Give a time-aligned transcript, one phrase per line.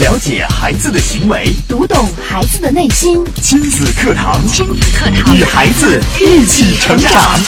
[0.00, 3.22] 了解孩子的行为，读懂孩子的内心。
[3.34, 7.38] 亲子课堂，亲子课堂，与孩子一起成长。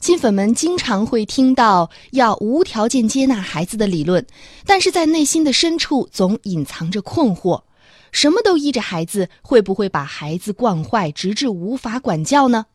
[0.00, 4.26] 亲粉们经常会听到要无条件接纳孩子的理论，
[4.66, 7.62] 但是在内心的深处总隐藏着困惑：
[8.10, 12.66] 什么都依着孩子，会不会把孩子惯坏，直至无法管教呢？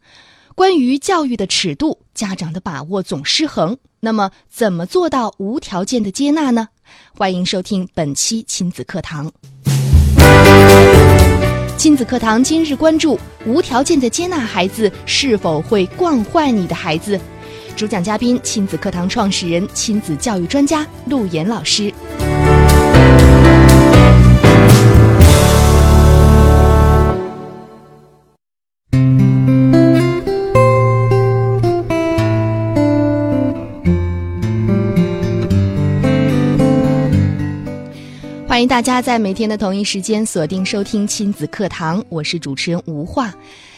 [0.56, 3.78] 关于教育的尺度，家长的把握总失衡。
[4.02, 6.68] 那么，怎么做到无条件的接纳呢？
[7.16, 9.32] 欢迎收听本期亲子课堂。
[11.78, 17.20] 亲子课堂今日关注：无条件的接纳孩子是否会惯坏你的孩子？
[17.76, 21.94] 主讲嘉宾：亲子课堂创始人、亲子教育专家陆岩老师。
[38.64, 43.34] 迎大家在每天的同一时间锁定收听亲子课堂，我是主持人吴化。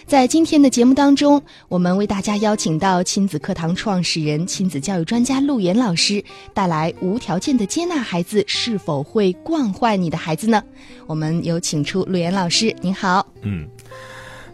[0.06, 10.62] 在今天的节目当中，我们为大家邀请到亲子课堂创始人、亲子教育专家陆岩老师，带来无条件的接纳孩子是否会惯坏你的孩子呢？
[11.08, 13.26] 我们有请出陆岩老师，您好。
[13.42, 13.68] 嗯，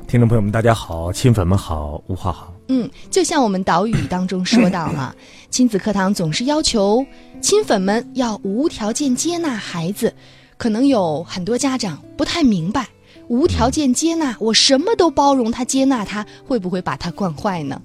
[0.07, 2.53] 听众朋友们，大家好，亲粉们好，吴化好。
[2.73, 5.13] 嗯，就像我们导语当中说到哈，
[5.51, 7.05] 亲子课堂总是要求
[7.41, 10.13] 亲粉们要无条件接纳孩子，
[10.55, 12.87] 可能有很多家长不太明白，
[13.27, 17.81] 无条件接纳，我什么都包容他，接纳他，会不会把他惯坏呢？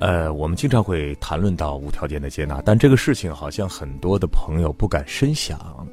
[0.00, 5.86] 呃，我们经常会谈论到无条件的接纳，但这个事情好像很多的朋友不敢深想。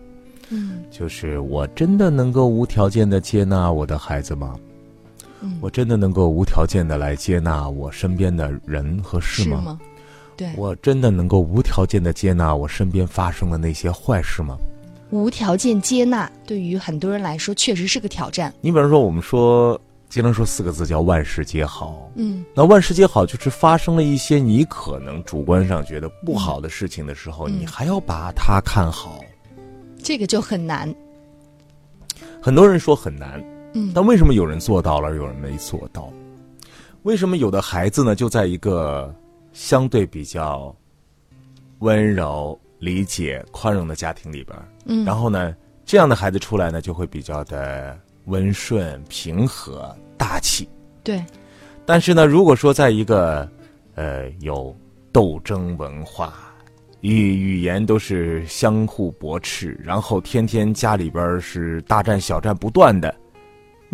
[0.50, 4.56] 嗯，就是我真的能够无条件的接纳我的孩子吗？
[5.46, 9.62] 嗯我真的能够无条件的来接纳我身边的人和事吗？
[9.62, 9.80] 吗？
[10.36, 14.58] 对，我真的能够无条件的接纳我身边发生的那些坏事吗？
[15.12, 18.54] 无条件接纳对于很多人来说确实是个挑战。
[18.60, 19.80] 你比方说，我们说
[20.10, 22.10] 经常说四个字叫万事皆好。
[22.16, 29.24] 嗯那万事皆好，就是发生了一些你可能主观上觉得不好的事情的时候，嗯你还要把它看好。
[30.04, 30.94] 这个就很难。
[32.42, 33.42] 很多人说很难，
[33.76, 36.12] 嗯但为什么有人做到了，有人没做到？
[37.04, 39.14] 为什么有的孩子呢，就在一个
[39.52, 40.76] 相对比较
[41.80, 45.54] 温柔、理解、宽容的家庭里边，嗯，然后呢，
[45.86, 50.68] 这样的孩子出来呢，就会比较的温顺、平和、大气。
[51.04, 51.24] 对，
[51.86, 53.48] 但是呢，如果说在一个
[53.94, 54.76] 呃有
[55.12, 56.34] 斗争文化，
[57.02, 63.14] 语语言都是相互驳斥，然后天天家里边是大战小战不断的，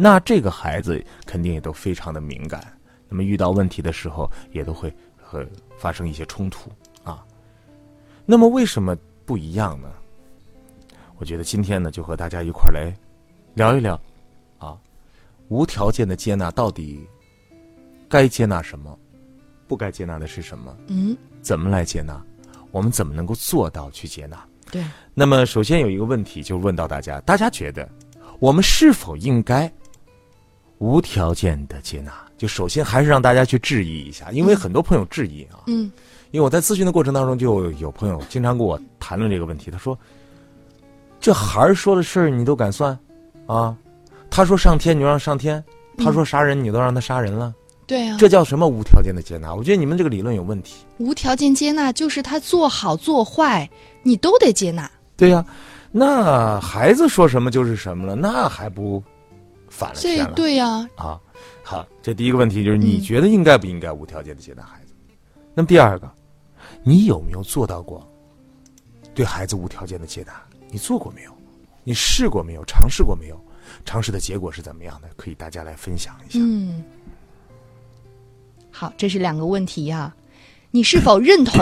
[0.03, 2.59] 那这个孩子肯定也都非常的敏感。
[3.07, 5.45] 那么遇到问题的时候，也都会和
[5.77, 6.71] 发生一些冲突
[7.03, 7.23] 啊。
[8.25, 8.97] 那么为什么
[9.27, 9.87] 不一样呢？
[11.19, 12.91] 我觉得今天呢，就和大家一块儿来
[13.53, 13.93] 聊一聊
[14.57, 14.75] 啊，
[15.49, 17.07] 无条件的接纳到底
[18.09, 18.97] 该接纳什么，
[19.67, 20.75] 不该接纳的是什么？
[20.87, 22.19] 嗯，怎么来接纳？
[22.71, 24.43] 我们怎么能够做到去接纳？
[24.71, 24.83] 对，
[25.13, 27.87] 那么，首先有一个问题就问到大家：大家觉得
[28.39, 29.71] 我们是否应该
[30.81, 32.11] 无条件的接纳？
[32.39, 35.91] 就首先还是让大家去质疑一下，因为很多朋友质疑啊，嗯
[36.31, 39.69] 因为我在咨询的过程当中，就有朋友经常跟我谈论这个问题。
[39.69, 39.97] 他说
[41.21, 42.97] ：“这孩儿说的事儿你都敢算
[43.45, 43.77] 啊？
[44.29, 45.63] 他说上天你就让上天，
[45.97, 47.53] 他说杀人你都让他杀人了，
[47.85, 49.53] 对啊，这叫什么无条件的接纳？
[49.53, 50.85] 我觉得你们这个理论有问题。
[50.97, 53.69] 无条件接纳就是他做好做坏，
[54.01, 54.89] 你都得接纳。
[55.17, 55.45] 对呀、
[55.91, 59.03] 那孩子说什么就是什么了，那还不
[59.81, 60.23] 反了这？
[60.35, 61.19] 对呀、啊，
[61.63, 64.93] 好，这第一个问题就是你嗯觉得应该不应该无条件的接纳孩子？
[65.55, 66.07] 那么第二个，
[66.83, 68.07] 你有没有做到过
[69.15, 70.33] 对孩子无条件的接纳？
[70.69, 71.31] 你做过没有？
[71.83, 72.63] 你试过没有？
[72.65, 73.43] 尝试过没有？
[73.83, 75.09] 尝试的结果是怎么样的？
[75.15, 76.37] 可以大家来分享一下。
[76.39, 76.83] 嗯，
[78.69, 80.15] 好，这是两个问题啊。
[80.69, 81.59] 你是否认同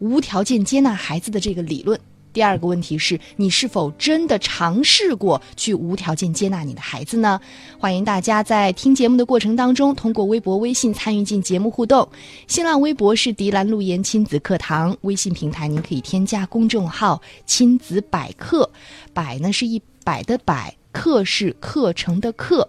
[0.00, 1.98] 无条件接纳孩子的这个理论？
[2.32, 7.40] 第二个问题是你是否真的尝试过去无条件接纳你的孩子呢？
[7.78, 12.08] 欢迎大家在听节目的过程当中，通过微博、微信参与进节目互动。
[12.46, 18.68] 新浪微博是迪兰路言亲子课堂，微信平台您可以添加公众号“亲子百科”，
[19.12, 22.68] 百呢是一百的百，课是课程的课。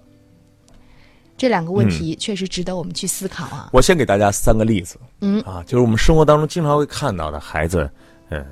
[1.37, 3.69] 这两个问题确实值得我们去思考啊。
[3.73, 7.89] 我先给大家三个例子，嗯啊，就是我们生活当中经常会看到的孩子，
[8.29, 8.45] 嗯、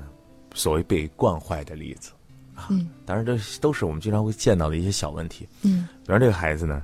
[0.54, 2.10] 所谓被惯坏的例子，
[2.54, 5.48] 啊，嗯当然这都是我们经常会见到的一些小问题。
[5.62, 6.82] 嗯比方这个孩子呢，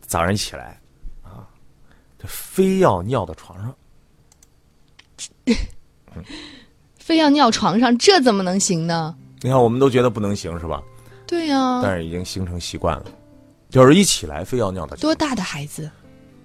[0.00, 0.80] 早上起来，
[1.22, 1.46] 啊，
[2.18, 3.74] 他非要尿到床上，
[6.98, 9.16] 非要尿床上，这怎么能行呢？
[9.40, 10.82] 你看，我们都觉得不能行，是吧？
[11.26, 13.04] 对呀、但是已经形成习惯了，
[13.70, 15.90] 就是一起来非要尿到多大的孩子？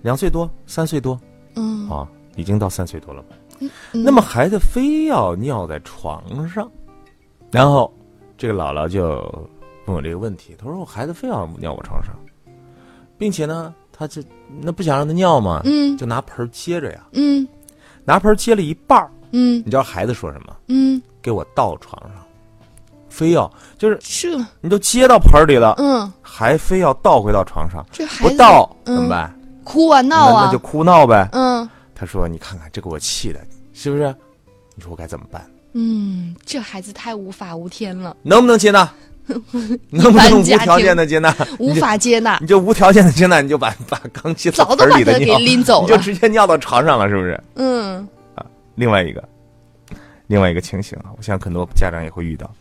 [0.01, 1.19] 两岁多、三岁多
[1.55, 3.35] 嗯，啊，已经到三岁多了吧？
[3.91, 6.69] 那么孩子非要尿在床上，
[7.51, 7.91] 然后
[8.37, 9.05] 这个姥姥就
[9.85, 12.15] 问我这个问题，她说我孩子非要尿我床上，
[13.17, 14.23] 并且呢，她这
[14.61, 15.97] 那不想让他尿嘛，嗯。
[15.97, 17.47] 就拿盆接着呀，嗯。
[18.05, 19.57] 拿盆接了一半儿，嗯。
[19.65, 20.55] 你知道孩子说什么？
[20.67, 22.23] 嗯，给我倒床上，
[23.09, 28.95] 非要就是这你都接到盆里了，嗯，还非要倒回到床上，这孩子不倒嗯。
[28.95, 29.39] 怎么办？
[29.63, 30.41] 哭啊闹啊。
[30.41, 31.29] 那那就，哭闹呗。
[31.31, 31.69] 嗯。
[31.95, 33.39] 他说：“你看看这给我气的，
[33.73, 34.15] 是不是？
[34.75, 35.45] 你说我该怎么办？
[35.73, 38.91] 嗯，这孩子太无法无天了，能不能接纳？
[39.89, 41.33] 能不能无条件的接纳？
[41.57, 45.97] 无法接纳你，就无条件的接纳，你就把把刚接到早都把他给盆里的尿，你就拎走了。
[45.97, 47.41] 直接尿到床上了，是不是？
[47.55, 48.07] 嗯
[48.75, 49.23] 另外一个，
[50.27, 52.51] 另外一个情形啊，我想很多家长也会遇到，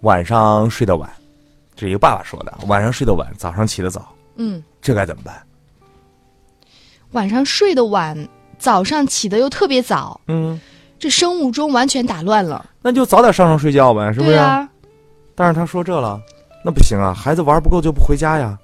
[0.00, 1.10] 晚上睡得晚，
[1.74, 5.42] 这是一个爸爸说的，晚上睡得晚，早上起得早，嗯，这该怎么办？
[7.10, 8.16] 晚上睡得晚，
[8.58, 10.60] 早上起得又特别早，嗯，
[10.98, 14.36] 这生物钟完全打乱了，那就早点上床睡觉呗，是不是？
[15.34, 16.20] 但是他说这了，
[16.64, 18.58] 那不行啊，孩子玩不够就不回家呀，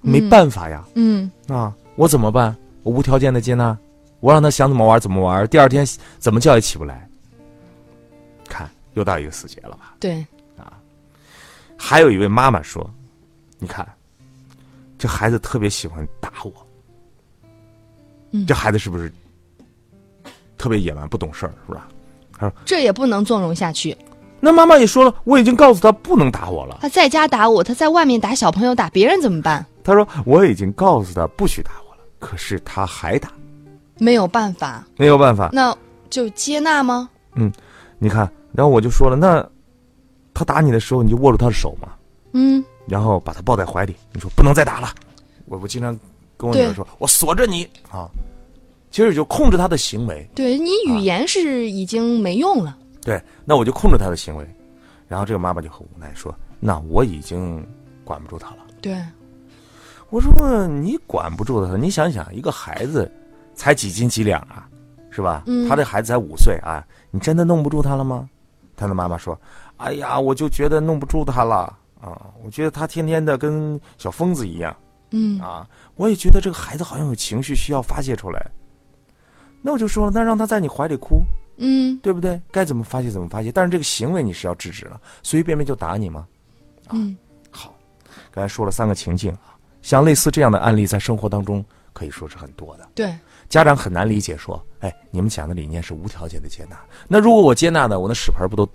[0.00, 1.30] 没嗯办法呀，嗯。
[1.48, 2.56] 啊，我怎么办？
[2.82, 3.76] 我无条件的接纳，
[4.20, 5.86] 我让他想怎么玩怎么玩，第二天
[6.18, 7.08] 怎么叫也起不来。
[8.48, 9.94] 看，又到一个死结了吧？
[10.00, 10.26] 对。
[10.56, 10.72] 啊，
[11.76, 12.88] 还有一位妈妈说
[13.60, 13.86] ：“你看，
[14.98, 16.52] 这孩子特别喜欢打我，
[18.30, 19.12] 嗯这孩子是不是
[20.56, 21.88] 特别野蛮不懂事儿，是吧？”
[22.38, 23.96] 他说这也不能纵容下去。
[24.40, 26.78] 那妈妈也说了，我已经告诉他不能打我了。
[26.80, 29.66] 他在家打我，他在外面打小朋友打别人怎么办？
[29.82, 33.32] 他说我已经告诉他不许打我了，可是他还打，
[33.98, 35.50] 没有办法，没有办法。
[35.52, 35.76] 那
[36.08, 37.10] 就接纳吗？
[37.34, 37.52] 嗯
[37.98, 39.44] 你看，然后我就说了，那
[40.32, 41.88] 他打你的时候，你就握住他的手嘛，
[42.32, 44.94] 嗯，然后把他抱在怀里，你说不能再打了。
[45.46, 45.98] 我我经常
[46.38, 48.08] 跟我女儿说，我锁着你啊，
[48.90, 50.26] 其实就控制他的行为。
[50.34, 52.78] 对你啊语言是已经没用了。
[53.02, 54.48] 对，那我就控制他的行为。
[55.08, 57.66] 然后这个妈妈就很无奈说：“那我已经
[58.04, 58.58] 管不住他了。
[58.80, 59.02] 对，”
[60.10, 63.10] 我说：“你管不住他，你想想，一个孩子
[63.54, 64.68] 才几斤几两啊，
[65.10, 65.42] 是吧？
[65.46, 68.28] 嗯他这孩子才五岁啊，你真的弄不住他了吗？”
[68.76, 69.38] 他的妈妈说
[69.78, 74.76] ：“哎呀，我就觉得弄不住他了啊，我觉得他天天的跟小疯子一样
[75.10, 78.50] 嗯啊，我也觉得这个孩子好像有情绪需要发泄出来。”
[79.60, 81.20] 那我就说了，那让他在你怀里哭，
[81.56, 82.40] 嗯对不对？
[82.52, 86.26] 该怎么发泄怎么发泄，但是这个行为你是要制止了，随随便便就打你吗？
[86.90, 87.16] 嗯
[87.50, 87.74] 好，
[88.30, 92.88] 刚才说了三个情境啊，像类似这样的案例，在生活当中可以说是很多的。
[92.94, 93.12] 对，
[93.48, 96.78] 家长很难理解，说，哎，你们讲的理念是无条件的接纳，
[97.08, 98.66] 那如果我接纳呢，我那屎盆不都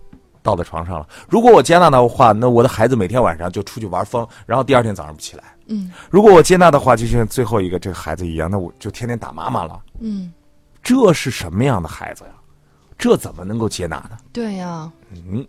[0.43, 1.07] 倒在床上了？
[1.27, 5.43] 如果我接纳的话，那我的孩子每天晚上就出去玩疯，然后第二天早上不起来。
[5.67, 9.79] 嗯如果我接纳的话，就像最后一个这个孩子一样，那我就天天打妈妈了。
[10.01, 10.31] 嗯，
[10.83, 12.31] 这是什么样的孩子呀？
[12.97, 14.11] 这怎么能够接纳呢？
[14.31, 15.45] 对呀、嗯，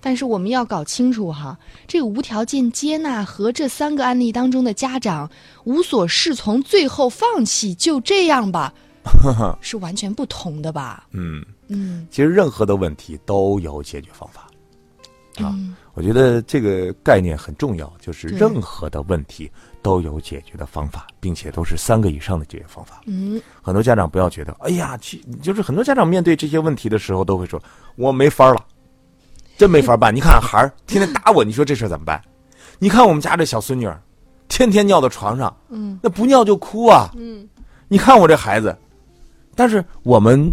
[0.00, 1.56] 但是我们要搞清楚哈，
[1.86, 5.30] 这个无条件接纳和这三个案例当中的家长
[5.64, 8.72] 无所适从，最后放弃，就这样吧，
[9.60, 11.06] 是完全不同的吧？
[11.12, 14.42] 嗯，嗯其实任何的问题都有解决方法。
[15.44, 19.50] 啊嗯我觉得这个概念很重要，就是任何的问题
[19.82, 23.00] 都有解决的方法，并且都是三个以上的解决方法。
[23.06, 27.60] 嗯很多家长不要觉得，哎呀，去，就是很多家长面对这些问题的时候，都会说，
[27.96, 28.64] 我没法了，
[29.56, 30.14] 真没法办。
[30.14, 32.22] 你看孩儿天天打我，你说这事儿怎么办？
[32.78, 34.00] 你看我们家这小孙女儿，
[34.46, 37.10] 天天尿到床上，嗯那不尿就哭啊。
[37.16, 37.48] 嗯
[37.88, 38.76] 你看我这孩子，
[39.56, 40.48] 但是我们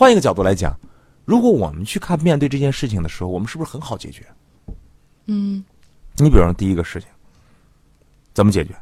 [0.00, 0.74] 换一个角度来讲，
[1.26, 4.24] 如果我们去看面对这件事情的时候，我们是不是很好解决？
[5.26, 5.62] 嗯，
[6.16, 7.06] 你比方说第一个事情，
[8.32, 8.74] 怎么解决？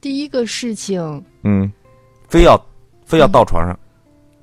[0.00, 1.70] 第一个事情嗯，
[2.26, 2.58] 非要
[3.04, 3.78] 非要到床上，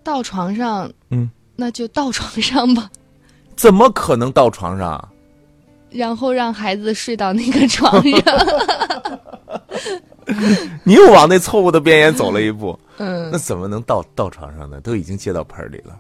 [0.04, 2.88] 到床上，嗯，那就到床上吧，
[3.58, 5.10] 怎么可能到床上啊？
[5.90, 8.24] 然后让孩子睡到那个床上。
[10.84, 14.80] 你又往那错误的边缘走了一步，嗯那，怎么能到到床上呢？
[14.82, 16.00] 都已经接到盆里了，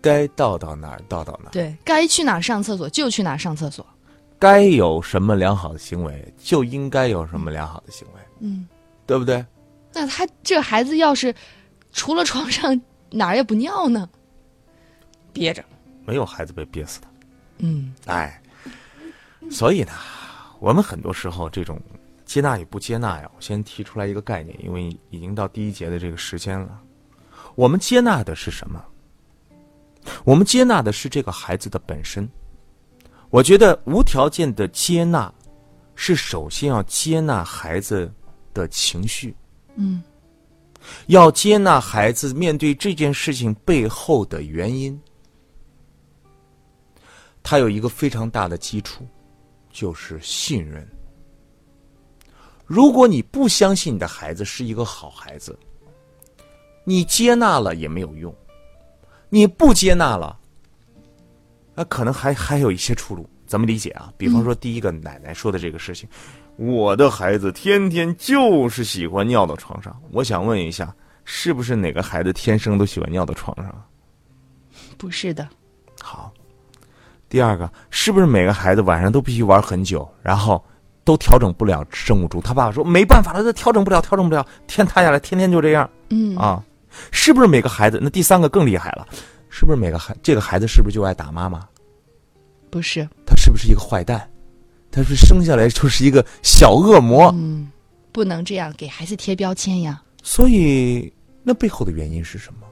[0.00, 3.86] 该倒到哪儿倒到哪儿，对该去哪儿上厕所就去哪儿上厕所。
[4.38, 8.66] 该有什么良好的行为就应该有什么良好的行为，嗯，
[9.06, 9.44] 对不对？
[9.92, 11.32] 那他这孩子要是
[11.92, 14.08] 除了床上哪儿也不尿呢？
[15.32, 15.64] 憋着。
[16.04, 17.06] 没有孩子被憋死的。
[17.58, 18.42] 嗯哎，
[19.48, 19.92] 所以呢，
[20.58, 21.80] 我们很多时候这种
[22.32, 26.80] 接纳与不接纳呀，我先提出来一个概念，因为已经到第一节的这个时间了。
[27.56, 28.82] 我们接纳的是什么？
[30.24, 32.26] 我们接纳的是这个孩子的本身。
[33.28, 35.30] 我觉得无条件的接纳，
[35.94, 38.10] 是首先要接纳孩子
[38.54, 39.36] 的情绪，
[39.74, 40.02] 嗯，
[41.08, 44.98] 要接纳孩子面对这件事情背后的原因。
[47.42, 49.06] 他有一个非常大的基础，
[49.70, 50.88] 就是信任。
[52.72, 55.54] 如果你不相信你的孩子是一个好孩子，
[56.84, 58.34] 你接纳了也没有用，
[59.28, 60.38] 你不接纳了，
[61.74, 63.28] 那可能还还有一些出路。
[63.46, 64.10] 怎么理解啊？
[64.16, 66.08] 比方说，第一个奶奶说的这个事情，
[66.56, 69.94] 我的孩子天天就是喜欢尿到床上。
[70.10, 73.84] 我想问一下，是不是哪个孩子天生都喜欢尿到床上？
[74.96, 75.46] 不是的，
[76.00, 76.32] 好。
[77.28, 80.64] 第二个，是不是每个孩子晚上都必须玩很久，然后
[81.04, 82.40] 都调整不了生物钟？
[82.40, 85.88] 他爸爸说没办法了，他调整不了，调整不了，天塌下来，天天就这样。
[86.10, 86.62] 嗯啊，
[87.10, 87.98] 是不是每个孩子？
[88.02, 89.06] 那第三个更厉害了，
[89.48, 91.66] 是不是每个孩这个孩子是不是就爱打妈妈？
[92.70, 94.28] 不是，他是不是一个坏蛋？
[94.90, 97.32] 他是生下来就是一个小恶魔？
[97.34, 97.70] 嗯，
[98.12, 100.02] 不能这样给孩子贴标签呀。
[100.22, 102.66] 所以，那背后的原因是什么？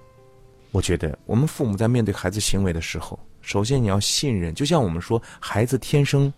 [0.71, 3.19] 我觉得，我们父母在面对孩子行为的时候。
[3.43, 4.55] 首先，你要信任。
[4.55, 6.33] 就像我们说，孩子天生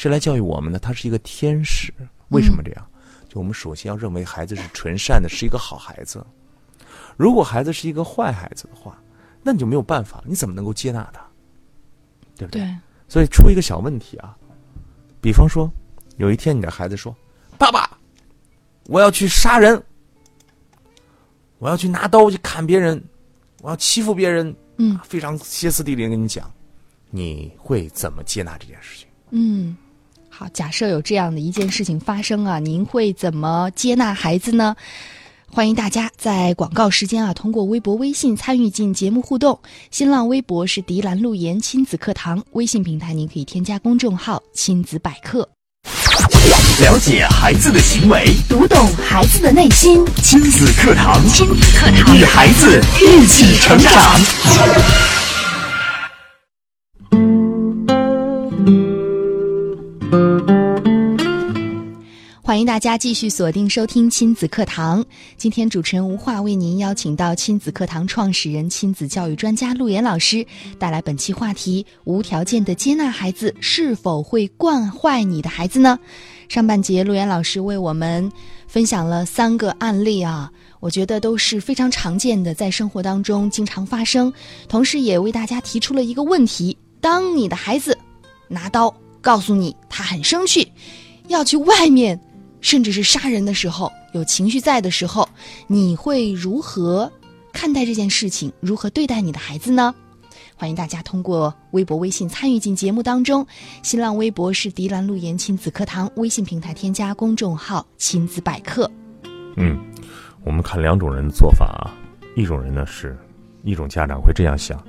[0.00, 1.92] 是来教育我们的，他是一个天使。
[2.28, 2.86] 为什么这样？
[3.28, 6.24] 就我们首先要认为孩子是纯善的，是一个好孩子。
[7.16, 8.96] 如果孩子是一个坏孩子的话，
[9.42, 11.20] 那你就没有办法，你怎么能够接纳他？
[12.36, 12.62] 对不对？
[12.62, 12.76] 对。
[13.08, 14.38] 所以出一个小问题啊，
[15.20, 15.68] 比方说，
[16.16, 17.12] 有一天你的孩子说
[17.58, 17.98] ：“爸爸，
[18.84, 19.82] 我要去杀人，
[21.58, 23.02] 我要去拿刀去砍别人，
[23.62, 26.48] 我要欺负别人。”嗯，非常歇斯底里跟你讲，
[27.10, 29.08] 你会怎么接纳这件事情？
[29.30, 29.76] 嗯，
[30.38, 34.76] 好，假设有这样的一件事情发生啊，您会怎么接纳孩子呢？
[35.50, 39.58] 欢迎大家在广告时间啊，通过微博、微信参与进节目互动。
[39.90, 45.40] 新浪微博是迪兰路言亲子课堂，微信平台您可以添加公众号亲子百科。
[46.78, 50.06] 了解孩子的行为，读懂孩子的内心。
[50.22, 55.17] 亲子课堂，亲子课堂，与孩子一起成长。
[62.48, 65.04] 欢迎大家继续锁定收听亲子课堂。
[65.36, 70.46] 今天主持人吴化为您邀请到亲子课堂创始人、亲子教育专家陆岩老师，
[70.78, 75.98] 带来本期话题：无条件的接纳孩子，是否会惯坏你的孩子呢？
[76.48, 78.32] 上半节，陆岩老师为我们
[78.66, 80.50] 分享了三个案例啊，
[80.80, 84.32] 我觉得都是非常常见的，在生活当中经常发生。
[84.70, 87.98] 同时，也为大家提出了一个问题：当你的孩子
[88.48, 88.90] 拿刀
[89.20, 90.72] 告诉你他很生气，
[91.26, 92.18] 要去外面。
[92.60, 95.28] 甚至是杀人的时候，有情绪在的时候，
[95.66, 97.10] 你会如何
[97.52, 98.52] 看待这件事情？
[98.60, 99.94] 如何对待你的孩子呢？
[100.56, 103.46] 欢迎大家通过微博、微信参与进节目当中。
[103.82, 108.90] 新浪微博是迪兰路言亲子课堂，微信平台添加公众号亲子百科。
[109.56, 109.78] 嗯，
[110.44, 111.94] 我们看两种人的做法啊，
[112.34, 113.16] 一种人呢是，
[113.62, 114.84] 一种家长会这样想：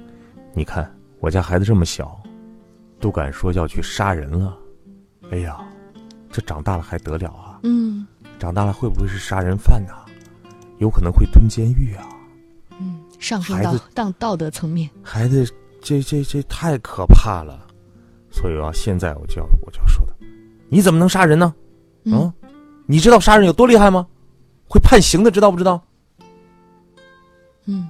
[0.55, 2.19] 你看我家孩子这么小，
[2.99, 4.57] 都敢说要去杀人了，
[5.31, 5.57] 哎呀，
[6.31, 7.48] 这长大了还得了啊？
[7.63, 8.07] 嗯，
[8.39, 9.93] 长大了会不会是杀人犯呢？
[10.79, 12.07] 有可能会蹲监狱啊。
[12.79, 15.45] 嗯，上升到当道德层面，孩子，
[15.81, 17.67] 这这这太可怕了。
[18.31, 20.15] 所以啊，现在我就要我就要说的，
[20.69, 21.53] 你怎么能杀人呢？
[22.05, 22.31] 嗯，
[22.85, 24.07] 你知道杀人有多厉害吗？
[24.69, 25.81] 会判刑的，知道不知道？
[27.65, 27.89] 嗯，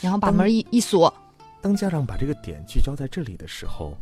[0.00, 1.12] 然后把门一一锁。
[1.60, 3.96] 当家长把这个点聚焦在这里的时候，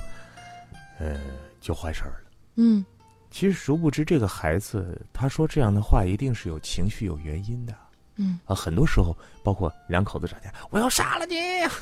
[0.98, 1.18] 呃，
[1.60, 2.30] 就坏事儿了。
[2.56, 2.84] 嗯。
[3.30, 7.74] 其实，殊不知这个孩子他说这样的话，一定是有情绪、有原因的。
[8.16, 11.36] 嗯啊，很多时候，包括两口子吵架，我要杀了你，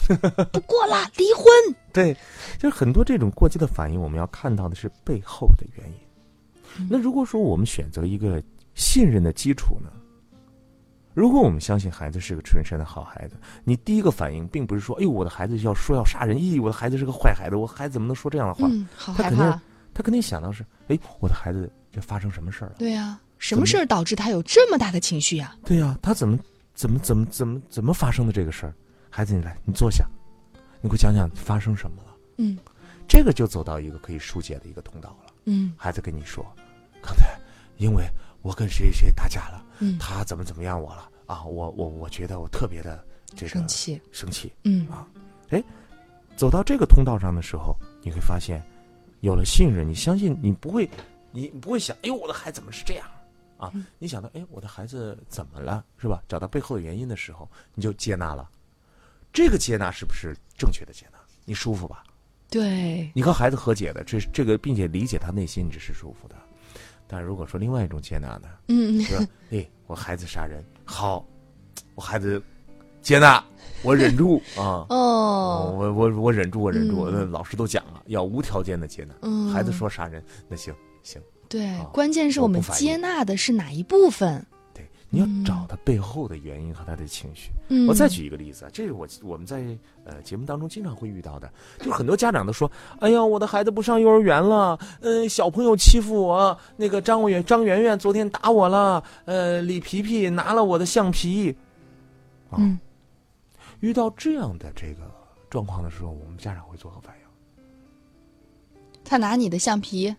[0.52, 1.45] 不过了，离婚。
[1.93, 2.14] 对，
[2.59, 6.88] 就是很多这种过激的反应，我们要看到的是背后的原因。
[6.88, 8.40] 那如果说我们选择一个
[8.75, 9.90] 信任的基础呢？
[11.14, 18.69] 如果我们相信孩子是个纯善的好孩子，你第一个反应并不是说，哎呦，我的孩子要说要杀人，咦，我的孩子是个坏孩子，我孩子怎么能说这样的话？
[18.71, 19.31] 嗯，好害怕。
[19.31, 19.61] 他肯定
[20.23, 22.75] 想到是，哎，我的孩子这发生什么事儿了？
[22.78, 25.57] 对呀，什么事儿导致他有这么大的情绪呀？
[25.64, 26.38] 对呀，他怎么
[26.75, 28.75] 怎么怎么怎么怎么发生的这个事儿？
[29.11, 30.07] 孩子，你来，你坐下，
[30.81, 32.17] 你给我讲讲发生什么了？
[32.38, 32.59] 嗯，
[33.09, 35.33] 这个就走到一个可以疏解的一个通道了。
[35.45, 36.45] 嗯，孩子跟你说，
[37.02, 37.26] 刚才
[37.78, 38.05] 因为
[38.43, 41.45] 我跟谁谁打架了，嗯，他怎么怎么样我了啊？
[41.45, 45.07] 我我我觉得我特别的这个生气，生气，嗯啊，
[45.50, 45.62] 哎，
[46.37, 48.62] 走到这个通道上的时候，你会发现。
[49.21, 50.89] 有了信任，你相信你不会，
[51.31, 53.07] 你不会想，哎呦，我的孩子怎么是这样
[53.57, 53.73] 啊？
[53.99, 56.23] 你想到，哎，我的孩子怎么了，是吧？
[56.29, 58.49] 找到背后的原因的时候，你就接纳了。
[59.33, 61.19] 这个接纳是不是正确的接纳？
[61.45, 62.05] 你舒服吧？
[62.51, 66.37] 对，你和孩子和解的，这这个，并且理解他内心，你这是舒服的。
[67.07, 68.49] 但如果说另外一种接纳呢？
[68.69, 69.19] 嗯，说，
[69.51, 71.27] 哎，我孩子杀人，好，
[71.95, 72.43] 我孩子
[73.00, 73.43] 接纳，
[73.83, 74.85] 我忍住啊。
[74.90, 77.05] 哦，我我我忍住，我忍住。
[77.07, 79.14] 嗯那老师都讲了，要无条件的接纳。
[79.23, 84.45] 嗯孩子说啥人，那行行，对啊，关键是我们接纳的是哪一部分？
[84.75, 87.50] 对，你要找他背后的原因和他的情绪。
[87.69, 89.64] 嗯，我再举一个例子啊，这是我我们在
[90.05, 101.57] 呃节目当中经常会遇到的，就是很多家长都说：“哎呀，我的孩子不上幼儿园了，嗯、小朋友欺负我，那个张圆张圆圆昨天打我了，呃，李皮皮拿了我的橡皮。”
[102.50, 102.78] 啊，嗯
[103.80, 105.11] 遇到这样的这个
[105.49, 107.28] 状况的时候，我们家长会作何反应？
[109.04, 110.14] 他拿你的橡皮，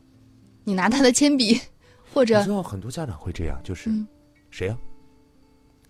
[0.63, 1.59] 你拿他的铅笔，
[2.13, 4.07] 或者你知道很多家长会这样，就是、嗯
[4.49, 4.77] 谁呀、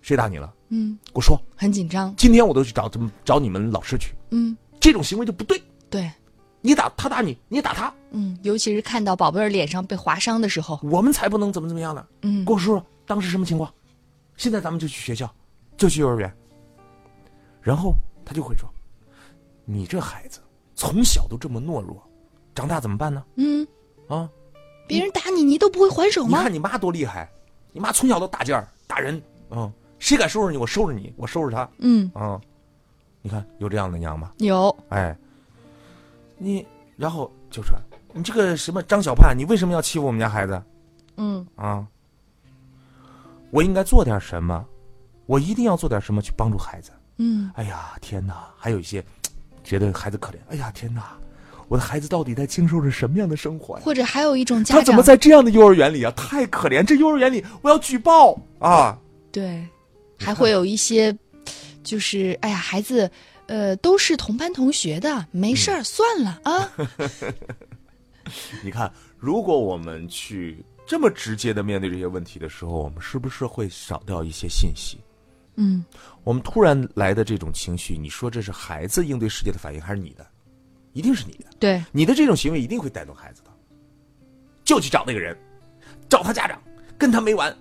[0.01, 0.53] 谁打你了？
[0.69, 2.13] 嗯，给我说，很紧张。
[2.17, 5.61] 今天我都去找怎么找你们老师去，嗯，这种行为就不对。
[5.89, 6.11] 对，
[6.61, 12.05] 你打他打你，你打他，嗯，尤其是看到宝贝儿脸上被划伤的时候，我们才不能怎么怎么样呢？
[12.23, 13.73] 嗯给我说说当时什么情况？
[14.35, 15.33] 现在咱们就去学校，
[15.77, 16.35] 就去幼儿园。
[17.61, 17.93] 然后
[18.25, 18.69] 他就会说
[19.65, 20.39] ：“你这孩子
[20.75, 22.01] 从小都这么懦弱，
[22.55, 23.23] 长大怎么办呢？
[23.35, 23.67] 嗯，
[24.07, 24.29] 啊，
[24.87, 26.37] 别人打你，你都不会还手吗？
[26.37, 27.29] 你看你妈多厉害，
[27.71, 32.39] 你妈从小都打架儿打人，嗯，谁敢收拾你，我收拾你，我收拾他，嗯，啊，
[33.21, 34.31] 你看有这样的娘吗？
[34.37, 35.15] 有，哎，
[36.37, 37.77] 你然后就说
[38.13, 40.61] 你这个什么张小盼，你为什么要欺负我们家孩子？
[41.17, 41.85] 嗯啊，
[43.51, 44.65] 我应该做点什么？
[45.25, 46.91] 我一定要做点什么去帮助孩子。
[47.19, 48.47] 嗯哎呀，天哪！
[48.57, 49.03] 还有一些
[49.63, 50.35] 觉得孩子可怜。
[50.49, 51.15] 哎呀，天哪！
[51.67, 53.83] 我的孩子到底在经受着什么样的生活呀？
[53.85, 56.11] 或者还有一种家长他怎么在这样的幼儿园里啊？
[56.17, 56.83] 太可怜！
[56.83, 58.97] 这幼儿园里，我要举报啊！
[59.31, 59.63] 对，
[60.17, 61.15] 还会有一些，
[61.83, 63.11] 就是哎呀，孩子，
[63.47, 66.71] 呃，都是同班同学的，没事儿，算了啊。
[68.63, 74.97] 你看，如果我们去这么直接的面对这些问题的时候，我们是不是会少掉一些信息？
[75.61, 75.83] 嗯，
[76.23, 80.25] 我们突然来的这种情绪，你说这是孩子应对世界的反应，还是你的？
[80.93, 81.45] 一定是你的。
[81.59, 83.51] 对，你的这种行为一定会带动孩子的，
[84.63, 85.37] 就去找那个人，
[86.07, 86.57] 找他家长，
[86.97, 87.53] 跟他没完，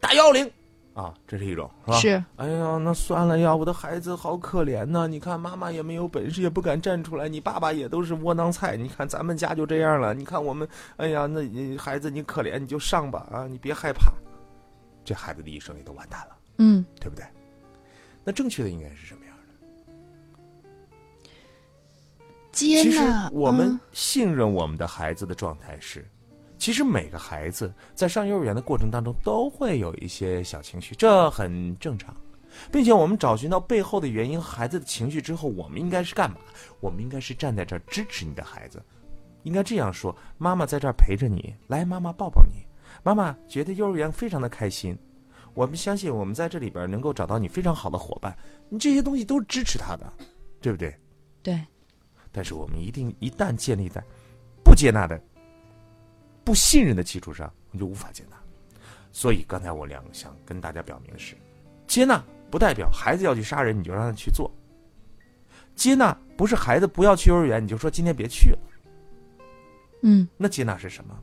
[0.00, 0.50] 打幺幺零
[0.94, 1.98] 啊，这是一种是吧？
[1.98, 2.24] 是。
[2.36, 8.76] 哎呀，那算了呀，我的孩子好可怜呐、你看妈妈也没有本事，也不敢站出来，你爸爸也都是窝囊菜。
[8.76, 10.14] 你看咱们家就这样了。
[10.14, 14.10] 你看我们，哎呀，那你孩子你可怜，你就上吧啊，你别害怕。
[15.04, 17.24] 这孩子的一生也都完蛋了，嗯，对不对？
[18.24, 19.42] 那正确的应该是什么样的？
[22.52, 23.28] 其实接纳。
[23.32, 26.08] 我们嗯信任我们的孩子的状态是，
[26.56, 32.16] 其实每个孩子在上幼儿园的过程当中都会有一些小情绪，这很正常，
[32.70, 36.38] 并且我们找寻到背后的原因和孩子的情绪之后，我们应该是干嘛？
[36.80, 38.82] 我们应该是站在这儿支持你的孩子，
[39.42, 42.64] 应该这样说：妈妈在这儿陪着你，来，妈妈抱抱你。
[43.02, 44.96] 妈妈觉得幼儿园非常的开心，
[45.54, 48.36] 我们相信我们在这里边能够找到你非常好的伙伴，
[48.68, 50.12] 你这些东西都是支持他的，
[50.60, 50.94] 对不对？
[51.42, 51.60] 对，
[52.32, 54.02] 但是我们一定一旦建立在
[54.64, 55.20] 不接纳的、
[56.42, 58.36] 不信任的基础上，你就无法接纳。
[59.12, 61.36] 所以刚才我两个想跟大家表明的是，
[61.86, 64.50] 接纳不代表孩子要去杀人你就让他去做，
[65.76, 68.58] 接纳不是孩子不要去幼儿园你就说今天别去了，
[70.02, 71.16] 嗯那接纳是什么？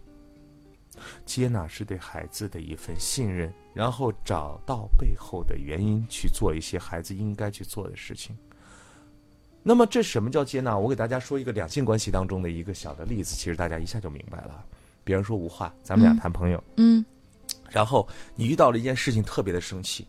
[1.25, 8.37] 接纳是对孩子的一份信任，然后找到背后的原因去做一些孩子应该去做的事情。
[9.63, 10.77] 那么，这什么叫接纳？
[10.77, 14.65] 我给大家说一个两性关系当中的一个小的例子，其实大家一下就明白了。
[15.03, 17.05] 比方说无话，咱们俩嗯谈朋友，嗯
[17.69, 20.07] 然后你遇到了一件事情特别的生气，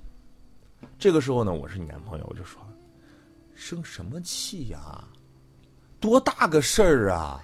[0.98, 2.60] 这个时候呢，我是你男朋友，我就说，
[3.54, 5.04] 生什么气呀、
[6.00, 7.40] 多大个事儿啊！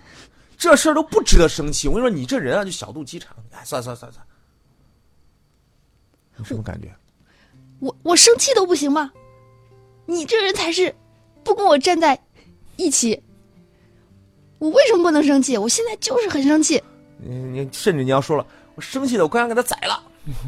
[0.59, 1.89] 这事儿都不值得生气。
[1.89, 3.35] 我跟你说，你这人啊，就小肚鸡肠。
[3.53, 4.27] 哎，算了算了算了算
[6.45, 6.95] 什么感觉？
[7.79, 9.13] 我我生气都不行吗？
[10.05, 10.95] 你这人才是
[11.45, 12.21] 不跟我站在
[12.77, 13.23] 一起。
[14.59, 15.57] 我为什么不能生气？
[15.57, 16.83] 我现在就是很生气。
[17.19, 18.45] 你你甚至你要说了，
[18.75, 20.03] 我生气了，我刚才给他宰了。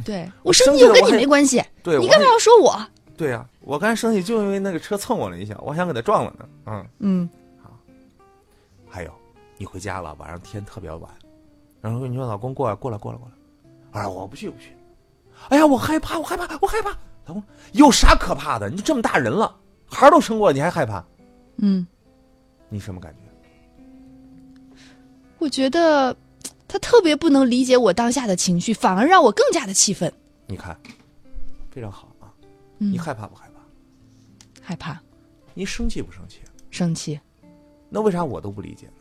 [0.04, 2.76] 对 我我生生气又跟你没关系，对，你干嘛要说我？
[3.16, 6.48] 对呀、我刚才生气就因为那个车蹭我了一下，我还想给他撞了呢。
[6.66, 6.86] 嗯。
[6.98, 7.30] 嗯
[8.88, 9.19] 还有，
[9.60, 11.10] 你回家了，晚上天特别晚，
[11.82, 14.74] 然后你说老公过来过来过来过来，哎，我不去不去，
[15.50, 16.88] 哎呀，我害怕我害怕我害怕，
[17.26, 18.70] 老公有啥可怕的？
[18.70, 19.54] 你这么大人了，
[19.86, 21.04] 孩儿都生过了，你还害怕？
[21.56, 21.86] 嗯，
[22.70, 23.20] 你什么感觉？
[25.38, 26.16] 我觉得
[26.66, 30.10] 他特别不能理解我当下的情绪，反而让我更加的气愤。
[30.46, 30.74] 你看，
[31.70, 32.32] 非常好啊，
[32.78, 33.60] 嗯你害怕不害怕？
[34.62, 34.98] 害怕。
[35.52, 36.40] 你生气不生气？
[36.70, 37.20] 生气。
[37.90, 38.99] 那为啥我都不理解呢？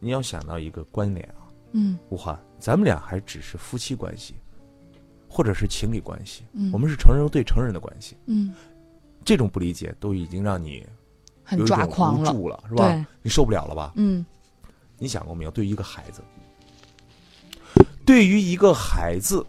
[0.00, 1.98] 你要想到一个关联啊，嗯。
[2.08, 4.34] 吴华，咱们俩还只是夫妻关系，
[5.28, 6.72] 或者是情侣关系，嗯。
[6.72, 8.52] 我们是成人对成人的关系，嗯，
[9.24, 10.84] 这种不理解都已经让你
[11.44, 13.06] 很抓狂了，是吧？
[13.22, 13.92] 你受不了了吧？
[13.96, 14.24] 嗯。
[14.98, 15.50] 你想过没有？
[15.50, 16.22] 对于一个孩子，
[18.04, 19.44] 对于一个孩子，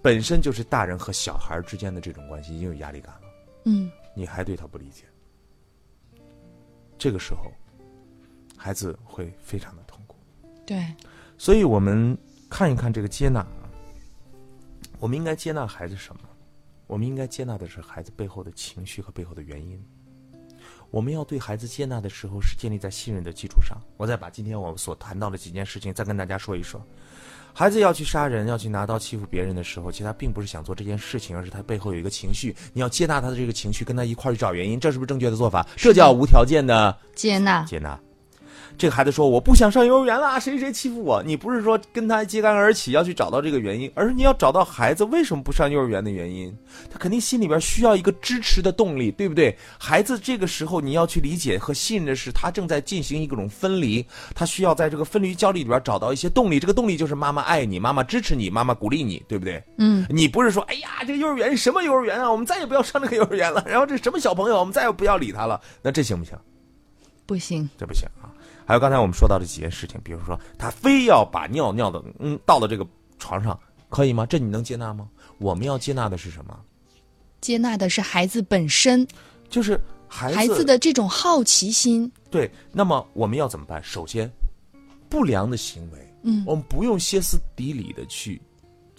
[0.00, 3.28] 本身就是大人和小孩之间的这种关系已经有压力感了，
[3.64, 3.90] 嗯。
[4.14, 5.04] 你还对他不理解，
[6.98, 7.50] 这个时候，
[8.62, 10.16] 孩子会非常的痛苦。
[10.64, 10.86] 对，
[11.36, 12.16] 所以我们
[12.48, 13.66] 看一看这个接纳啊，
[15.00, 16.20] 我们应该接纳孩子什么？
[16.86, 19.82] 我们应该接纳的是孩子背后的情绪和背后的原因。
[20.92, 23.76] 我们要对孩子接纳的时候，是建立在信任的基础上。
[23.96, 26.80] 我再把今天我们所谈到的几件事情再跟大家说一说。
[27.54, 32.54] 孩子要去杀人、要去拿刀欺负别人的时候，其实他并不是想做这件事情，而是他背后有一个情绪。
[32.72, 35.66] 你要接纳他的这个情绪，跟他一块儿去找原因，这是不是正确的做法？
[35.76, 37.64] 这叫无条件的接纳。
[37.64, 37.98] 接纳。
[38.78, 46.52] 这个孩子说：“我不想上幼儿园啦，谁谁欺负我？”你不是说跟他揭竿而起要去找到这个原因，而是你要找到孩子为什么不上幼儿园的原因。
[46.90, 49.56] 他肯定心里边需要一个支持的动力，对不对？
[49.78, 54.04] 孩子这个时候你要去理解和信任的是，他正在进行一种分离，
[54.34, 56.58] 他需要在这个分离焦虑里边找到一些动力。
[56.58, 59.62] 这个动力就是妈妈爱你，妈妈支持你，妈妈鼓励你，对不对？
[59.78, 62.30] 嗯，你不是说，哎呀，这个幼儿园什么幼儿园啊？
[62.30, 63.64] 我们再也不要上这个幼儿园了。
[63.66, 65.60] 然后这什么小朋友，我们再也不要理他了。
[65.82, 66.36] 那这行不行？
[67.26, 67.68] 不行。
[67.78, 68.28] 这不行啊！
[68.66, 72.86] 还有刚才我们说到的几件事情，比如说他非要把尿尿的嗯倒到这个
[73.18, 74.24] 床上，可以吗？
[74.26, 75.08] 这你能接纳吗？
[75.38, 76.58] 我们要接纳的是什么？
[77.40, 79.06] 接纳的是孩子本身，
[79.48, 82.10] 就是孩子孩子的这种好奇心。
[82.30, 82.50] 对。
[82.72, 83.82] 那么我们要怎么办？
[83.82, 84.30] 首先，
[85.08, 88.40] 不良的行为，嗯我们不用歇斯底里的去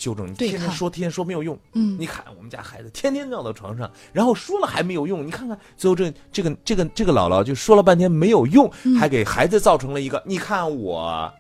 [0.03, 1.57] 纠正，你天天说，天天说没有用。
[1.73, 1.97] 嗯。
[1.99, 8.95] 你看我们家孩子天天尿到床上，然后说了还没有用，你看看最后这这个这个这个姥姥就说了半天没有用，嗯。
[8.97, 11.31] 还给孩子造成了一个你看我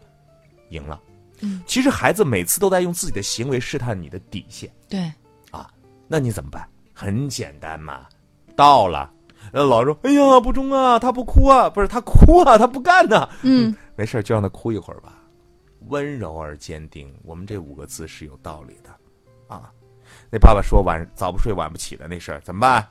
[0.69, 0.99] 赢了。
[1.41, 5.11] 嗯，其实孩子每次都在用自己的行为试探你的底线，对，
[5.51, 5.69] 啊
[6.07, 6.65] 那你怎么办？
[6.93, 8.05] 很简单嘛，
[8.55, 9.11] 到了，
[9.51, 15.22] 呃，老说哎呀不中啊，他不哭啊，不是他哭啊，他不干呐、嗯，没事就让他哭一会儿吧，
[15.87, 17.13] 温柔而坚定。
[17.23, 18.89] 我们这五个字是有道理的，
[19.47, 19.71] 啊。
[20.29, 22.87] 那爸爸说晚早不睡晚不起的那事儿怎么办？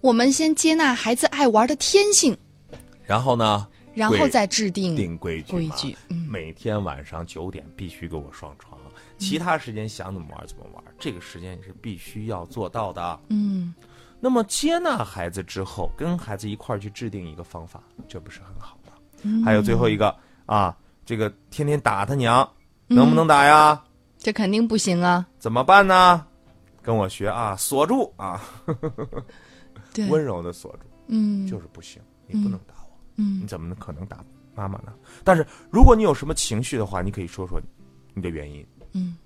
[0.00, 2.36] 我们先接纳孩子爱玩的天性，
[3.04, 3.68] 然后呢？
[3.94, 5.96] 然后再制定定规矩规矩。
[6.08, 8.78] 嗯每天晚上九点必须给我上床，
[9.18, 13.20] 其他时间想怎么玩怎么玩，这个时间你是必须要做到的。
[13.28, 13.74] 嗯，
[14.20, 18.92] 那么接纳孩子之后，跟孩子一块儿去制定一个方法，这不是很好吗？
[19.22, 20.14] 嗯还有最后一个
[20.46, 20.76] 啊，
[21.08, 22.46] 这个天天打他娘，
[22.86, 23.82] 能不能打呀？
[24.18, 25.26] 这肯定不行啊。
[25.38, 26.26] 怎么办呢？
[26.82, 28.38] 跟我学啊，锁住啊，
[29.94, 34.22] 对，温柔的锁住，嗯，就是不行，你不能打我，嗯你怎么可能打
[34.54, 34.92] 妈妈呢？
[35.24, 37.58] 但是如果你有什么情绪的话，你可以说说
[38.12, 39.16] 你的原因，嗯，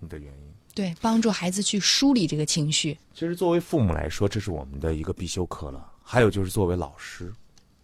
[0.00, 0.52] 你的原因。
[0.74, 2.98] 对，帮助孩子去梳理这个情绪。
[3.14, 5.88] 其实作为父母来说，这是我们的一个必修课了。
[6.02, 7.32] 还有就是作为老师，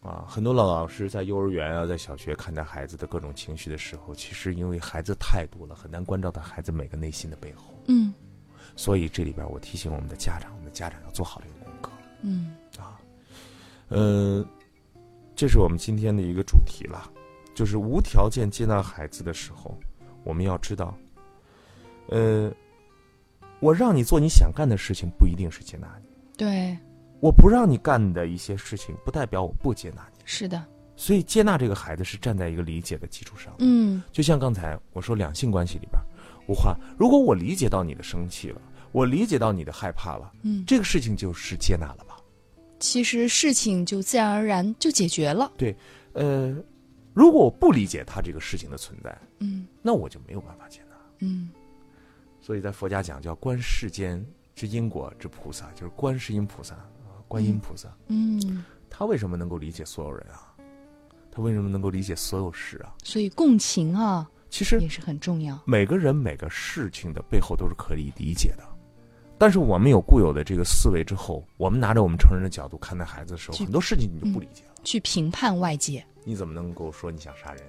[0.03, 7.73] 啊，很多老老师在幼儿园啊，在小学看待孩子的各种情绪的时候，其实因为孩子太多了，很难关照到孩子每个内心的背后。
[7.87, 8.13] 嗯
[8.75, 11.93] 所以这里边我提醒我们的家长，我们的家长要做好这个功课。
[12.23, 12.99] 嗯啊
[13.89, 14.45] 呃，
[15.37, 17.11] 这是我们今天的一个主题了，
[17.55, 19.79] 就是无条件接纳孩子的时候，
[20.25, 20.97] 我们要知道，
[22.09, 22.51] 呃，
[23.61, 26.09] 我让你做你想干的事情，不一定是接纳你。
[26.37, 26.77] 对，
[27.23, 30.19] 我不让你干的一些事情，不代表我不接纳你。
[30.25, 30.67] 是的。
[30.97, 33.55] 所以接纳这个孩子是站在一个理解的基础上。
[33.61, 36.03] 嗯就像刚才我说，两性关系里边，
[36.49, 42.17] 无话，如果我理解到你的生气了，我理解到你的害怕了，嗯，这个事情就是接纳了吧？
[42.81, 45.53] 其实事情就自然而然就解决了。
[45.57, 45.75] 对
[46.15, 46.53] 呃，
[47.15, 50.97] 如果我不理解他这个事情的存在，嗯那我就没有办法接纳。
[51.21, 51.51] 嗯
[52.41, 54.25] 所以在佛家讲叫观世间
[54.57, 57.02] 之因果之菩萨，就是观世音菩萨啊，
[57.33, 57.89] 观音菩萨。
[58.09, 60.53] 嗯，他为什么能够理解所有人啊？
[61.31, 62.93] 他为什么能够理解所有事啊？
[63.03, 65.59] 所以共情啊其实也是很重要。
[65.65, 68.65] 每个人每个事情的背后都是可以理解的，
[69.39, 74.75] 但是我们有固有的这个思维之后，我们拿着我们成人的角度看待孩子的时候，很多事情你就不理解了。
[74.85, 77.63] 去评判外界，你怎么能够说你想杀人？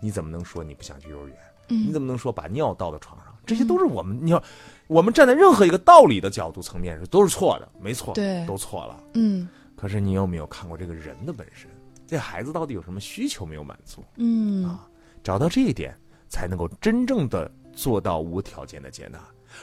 [0.00, 1.36] 你怎么能说你不想去幼儿园？
[1.68, 3.27] 嗯你怎么能说把尿倒到床上？
[3.48, 4.40] 这些都是我们你要，
[4.86, 9.02] 我们站在任何一个道理的角度层面上都是错的，没错，对都错了。
[9.14, 11.70] 嗯可是你有没有看过这个人的本身？
[12.06, 14.04] 这孩子到底有什么需求没有满足？
[14.16, 14.86] 嗯啊
[15.22, 15.96] 找到这一点，
[16.28, 19.18] 才能够真正的做到无条件的接纳，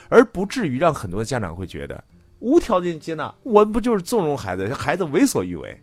[0.10, 2.04] 而不至于让很多家长会觉得
[2.40, 5.82] 无条件接纳，我不就是纵容孩子，孩子为所欲为？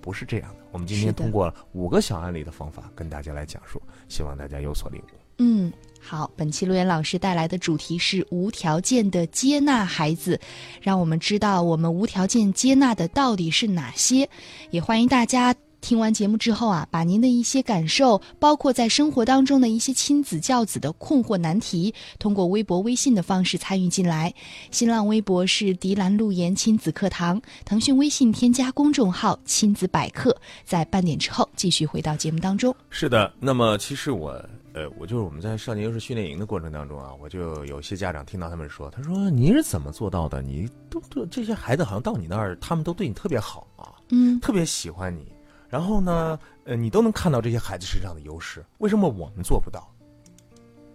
[0.00, 0.56] 不是这样的。
[0.70, 5.04] 我们今天通过五个小案例的方法跟大家来讲述，希望大家有所领悟。
[5.38, 5.72] 嗯，
[6.06, 10.38] 好，本期陆岩老师带来的主题是无条件的接纳孩子，
[10.82, 14.28] 让我们知道我们无条件接纳的到底是哪些。
[14.70, 24.32] 也欢迎大家听完节目之后啊，把您的一些感受，包括在生活当中的一些亲子教子的困惑难题，通过微博、微信的方式参与进来。
[24.70, 32.74] 新浪微博是迪兰路言亲子课堂，腾讯微信添加公众号亲子百科，在半点之后继续回到节目当中。
[32.88, 34.30] 是的，那么其实我，
[34.72, 40.40] 呃，我就是我们在少年优势训练营的过程当中啊，我就有些家长听到他们说，他说你是怎么做到的？
[40.40, 45.26] 你都都这些孩子好像到你那儿，他们都对你特别好啊，嗯特别喜欢你，
[45.74, 49.92] 然后呢，呃，你都能看到这些孩子身上的优势，为什么我们做不到？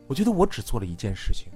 [0.07, 1.51] 我觉得我只做了一件事情，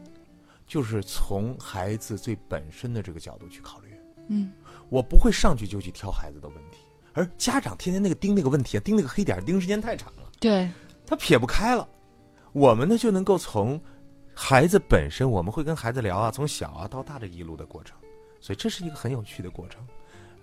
[0.67, 3.97] 就是从孩子最本身的这个角度去考虑。
[4.27, 4.51] 嗯
[4.89, 6.79] 我不会上去就去挑孩子的问题，
[7.13, 10.69] 而家长天天那个盯那个问题啊，盯那个黑点，盯时间太长了，对，
[11.05, 11.87] 他撇不开了。
[12.51, 13.79] 我们呢就能够从
[14.35, 17.97] 孩子本身，我们会跟孩子聊啊，从小啊到大这一路的过程，
[18.41, 19.81] 所以这是一个很有趣的过程。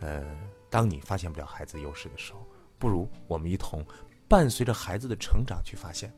[0.01, 0.25] 呃，
[0.71, 2.41] 当你发现不了孩子优势的时候，
[2.81, 3.85] 不如我们一同
[4.27, 6.13] 伴随着孩子的成长去发现。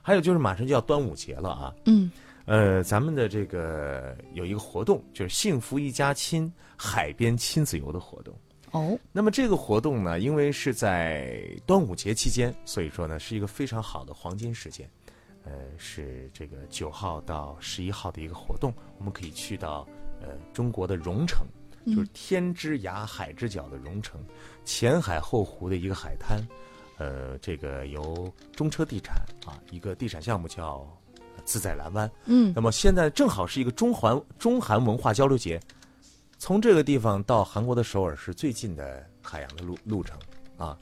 [0.00, 2.12] 还有就是马上就要端午节了啊，嗯
[2.44, 8.34] 呃，咱们的这个有一个活动，就是幸福一家亲海边亲子游的活动。
[8.72, 14.86] 哦，那么这个活动呢，因为是在端午节期间，所以说呢是一个非常好的黄金时间。
[15.44, 19.88] 呃，是这个九号到十一号的一个活动，我们可以去到
[20.20, 21.46] 呃中国的蓉城，
[21.86, 24.22] 就是天之涯海之角的蓉城，
[24.64, 26.40] 前海后湖的一个海滩。
[26.96, 32.08] 呃，这个由中车地产啊一个地产项目叫呃自在蓝湾。
[32.26, 35.60] 嗯那么现在正好是一个中韩中韩文化交流节，
[36.38, 40.16] 从这个地方到韩国的首尔是最近的海洋的路路程
[40.56, 40.78] 啊。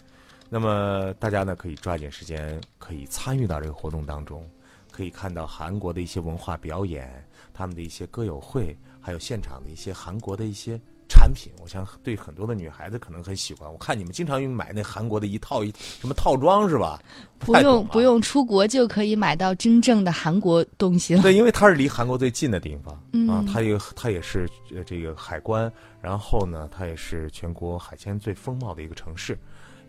[0.50, 4.46] 那么大家呢可以抓紧时间，可以参与到这个活动当中，
[4.90, 11.52] 可以看到韩国的一些文化表演，他们的一些歌友会，还有现场的一些韩国的一些产品。
[11.62, 13.70] 我想对很多的女孩子可能很喜欢。
[13.70, 17.02] 我看你们经常买那韩国的一套一什么套装是吧？
[17.38, 21.22] 不用不用出国就可以买到真正的韩国东西了。
[21.22, 29.38] 对，因为它是离韩国最近的地方、嗯啊，它也它也是呃这个海关，然后呢，它也是全国海鲜最丰茂的一个城市。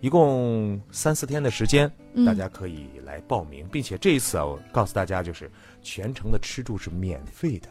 [0.01, 5.49] 一共三四天的时间，嗯大家可以来报名，并且这一次啊，我告诉大家，就是
[5.81, 7.69] 全程的吃住是免费的，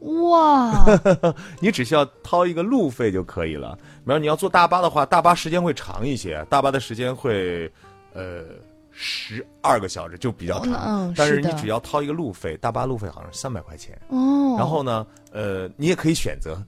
[0.00, 0.84] 哇，
[1.60, 3.76] 你只需要掏一个路费就可以了。
[4.06, 7.70] 比如你要坐大巴的话，大巴时间会长一些，大巴的时间会
[8.12, 8.44] 呃
[8.90, 10.74] 十二个小时，就比较长。
[10.86, 13.98] 嗯但是是的你只要掏一个路费，大巴路费好像是三百块钱。
[14.08, 16.62] 哦，然后呢，呃，你也可以选择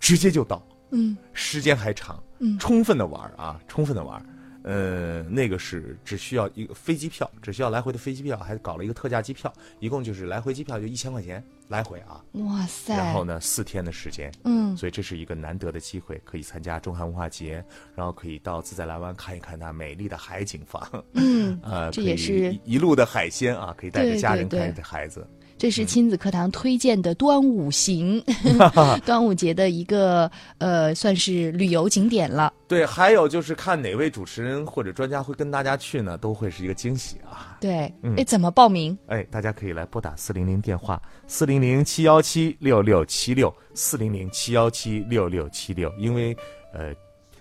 [0.00, 4.22] 直接就到，嗯时间还长，嗯充分的玩啊，充分的玩儿。
[4.66, 12.20] 呃，那个是只需要一个飞机票，只需要来回的飞机票，还搞了一个特价机票，一共就是来回机票就一千块钱来回啊。
[12.32, 20.82] 哇塞，然后呢，四天的时间，嗯所以这是一个难得的机会，可以参加中韩文化节，然后可以到自在蓝湾看一看那美丽的海景房，
[21.14, 25.24] 嗯， 呃，这也是一一路的海鲜啊，可以带着家人带着孩子。
[25.56, 28.22] 这是亲子课堂推荐的端午行，
[29.06, 32.52] 端午节的一个呃算是旅游景点了。
[32.68, 37.56] 对，还有就是看哪位主持人或者专家会跟大家去呢，都会是一个惊喜啊！
[37.60, 38.98] 对，嗯哎，怎么报名？
[39.06, 46.36] 哎，大家可以来拨打四零零电话四零零七幺七六六七六四零零七幺七六六七六，因为
[46.74, 46.92] 呃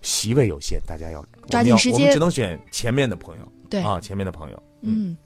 [0.03, 4.63] 席位有限，大家要抓紧时间我我们只能选前面的朋友，对啊，前面的朋友。
[4.83, 5.17] 嗯，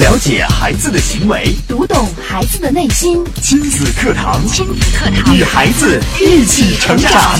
[0.00, 3.22] 了解孩子的行为，读懂孩子的内心。
[3.42, 7.38] 亲子课堂，亲子课堂，与孩子一起成长。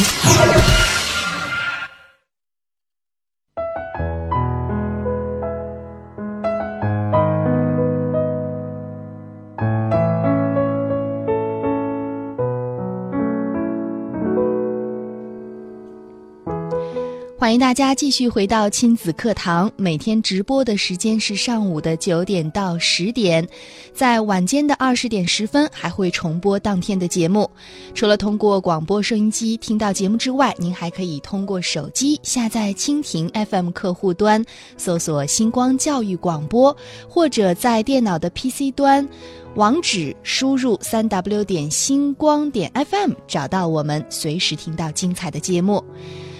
[17.42, 23.44] 欢迎大家继续回到亲子课堂，每天直播的时间是上午的九点到十点，
[23.92, 27.50] 在晚间的二十点十分还会重播当天的节目。
[27.96, 34.44] 除了通过广播收音机听到节目之外，您还可以通过手机下载蜻蜓 FM 客户端，
[34.76, 36.76] 搜索“星光教育广播”，
[37.10, 39.08] 或者在电脑的 PC 端。
[39.56, 45.82] 网址输入三 w 点星光点 FM，找到我们，随时听到精彩的节目。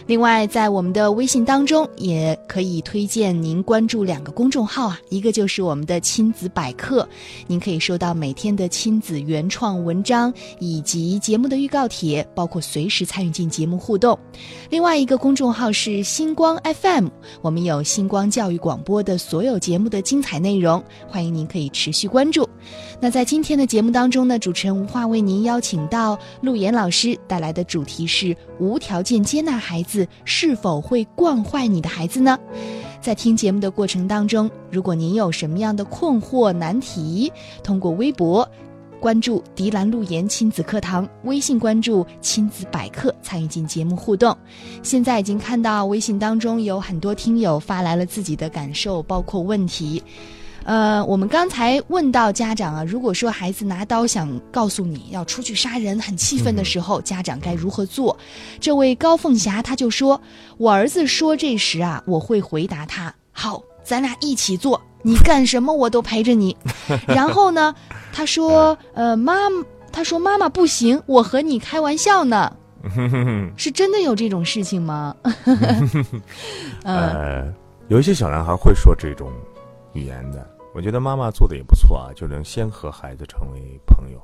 [0.06, 7.08] 另外，在我们的微信当中，也可以推荐您关注两个公众号啊，一个就是我们的亲子百科，
[7.46, 14.18] 您可以收到每天的亲子原创文章以及节目的预告帖，包括随时参与进节目互动。
[14.70, 17.08] 另外一个公众号是星光 FM，
[17.40, 22.48] 我们有星光教育广播的所有节目的精彩内容，欢迎您可以持续关注。
[23.00, 29.91] 那在今天的节目当中呢，主持人吴化为您邀请到陆岩老师带来的主题是无条件接纳孩子，
[30.24, 32.38] 是否会惯坏你的孩子呢？
[33.00, 37.32] 在听节目的过程当中，如果您有什么样的困惑难题，
[37.64, 38.48] 通过微博
[39.00, 44.36] 关注“迪兰路言亲子课堂”，微信关注“亲子百科”，参与进节目互动。
[44.84, 50.00] 现在已经看到微信当中有很多听友发来了自己的感受，包括问题。
[50.64, 58.16] 呃，我们刚才问到家长啊，如果说孩子拿刀想告诉你要出去杀人，很气愤的时候，家长该如何做？
[58.60, 60.20] 这位高凤霞他就说
[60.58, 66.56] ：“我儿子说这时啊，我会回答他，好，咱俩一起做，你干什么我都陪着你。
[67.08, 67.74] 然后呢，
[68.12, 69.34] 他说，呃，妈，
[69.90, 72.52] 他说妈妈不行，我和你开玩笑呢，
[73.56, 75.14] 是真的有这种事情吗？
[75.44, 76.22] 嗯
[76.84, 77.52] 呃，
[77.88, 79.30] 有一些小男孩会说这种
[79.92, 84.20] 语言的，我觉得妈妈做的也不错啊，就能先和孩子成为朋友。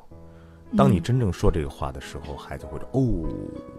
[0.76, 3.26] 当你真正说这个话的时候，孩子会说：“哦，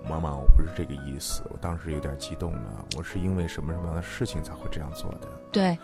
[0.09, 5.77] 妈妈，我不是这个意思，我当时有点激动了，我是因为什么什么样的事情才会这样做的。”对，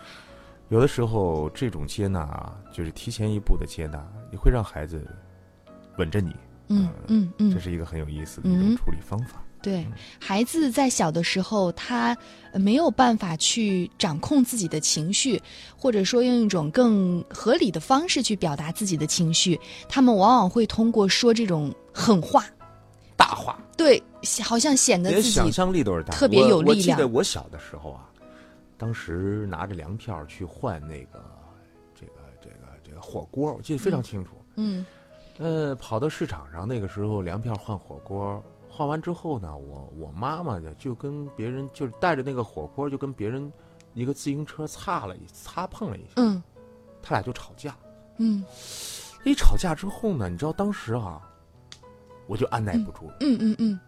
[0.68, 5.04] 有的时候，这种接纳啊，就是提前一步的接纳，你会让孩子
[5.98, 6.34] 吻着你。
[6.68, 9.40] 嗯嗯嗯，这是一个很有意思的一种处理方法。
[9.66, 9.84] 对
[10.20, 12.16] 孩子在小的时候，他
[12.52, 15.42] 呃没有办法去掌控自己的情绪，
[15.76, 22.44] 或者说用一种更合理的方式去表达自己的情绪，他们往往会通过说这种狠话，
[23.16, 24.00] 大话，对，
[24.40, 28.08] 好像显得自己想象力都是大，特别有我我记力量得我小的时候啊，
[28.78, 31.20] 当时拿着粮票去换那个
[31.92, 34.30] 这个这个这个火锅，我记得非常清楚。
[34.54, 34.86] 嗯。
[35.38, 38.42] 呃，跑到市场上，那个时候粮票换火锅，
[38.76, 43.50] 换完之后呢，我我妈妈呢就跟别人就是带着那个火锅，就跟别人
[43.94, 46.42] 一个自行车擦了一擦碰了一下，嗯。
[47.02, 47.74] 他俩就吵架。
[48.18, 48.44] 嗯。
[49.24, 51.22] 一吵架之后呢，你知道当时啊，
[52.26, 53.80] 我就按耐不住了，嗯嗯嗯。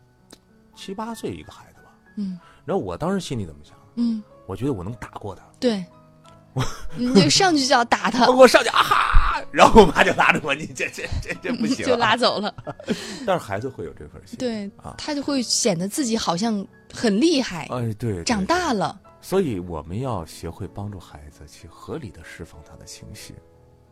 [0.75, 2.41] 七八岁一个孩子吧，嗯。
[2.65, 3.77] 然后我当时心里怎么想？
[3.97, 5.85] 嗯，我觉得我能打过他，对，
[6.97, 12.17] 你就上去就要打他， 我上去啊哈，然后我妈就拉着我，你这这这这不行、啊， 就拉。
[12.17, 12.53] 走了。
[13.25, 19.01] 但是孩子会有这份心，对啊，他就会显得自己好像很厉害，哎对，对长大了。
[19.21, 23.35] 所以我们要学会帮助孩子去合理的释放他的情绪，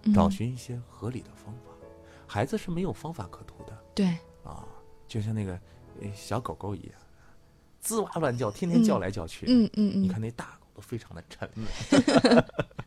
[0.02, 1.70] 嗯找寻一些合理的方法。
[2.26, 4.06] 孩子是没有方法可图的对，
[4.42, 4.64] 啊，
[5.06, 5.52] 就像那个
[6.00, 6.92] 呃小狗狗一样，
[7.84, 9.46] 吱哇乱叫，天天叫来叫去。
[9.48, 10.02] 嗯嗯嗯。
[10.02, 12.44] 你看那大狗都非常的沉稳。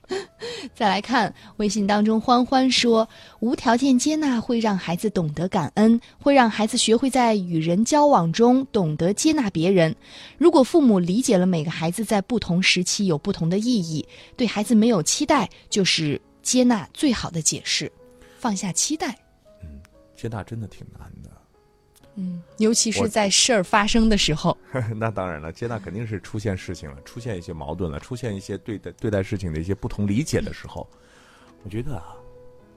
[0.75, 3.08] 再来看微信当中，欢欢说，
[3.39, 9.95] 无条件接纳会让孩子懂得感恩，会让孩子学会在与人交往中懂得接纳别人。
[10.38, 17.91] 如果父母理解了每个孩子在不同时期有不同的意义，对孩子没有期待，就是接纳最好的解释。
[18.38, 19.17] 放下期待，
[19.63, 19.82] 嗯
[20.15, 21.18] 接纳真的挺难的。
[22.19, 24.55] 嗯，尤其是在事儿发生的时候，
[24.97, 30.86] 那当然了，接纳肯定是出现事情了，出现一些矛盾了，出现一些对待对待事情的一些不同理解的时候，
[31.63, 32.13] 我觉得啊，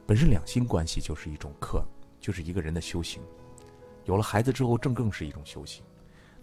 [0.07, 1.85] 本身两性关系就是一种课，
[2.20, 3.20] 就是一个人的修行。
[4.05, 5.83] 有了孩子之后，正更是一种修行。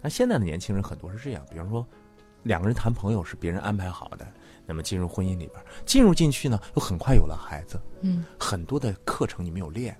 [0.02, 1.86] 那现在的年轻人很多是这样，比方说，
[2.44, 4.26] 两个人谈朋友是别人安排好的，
[4.66, 9.94] 那么进入婚姻里边，进入进去呢，又很快有了孩子，嗯很多的课程你没有练，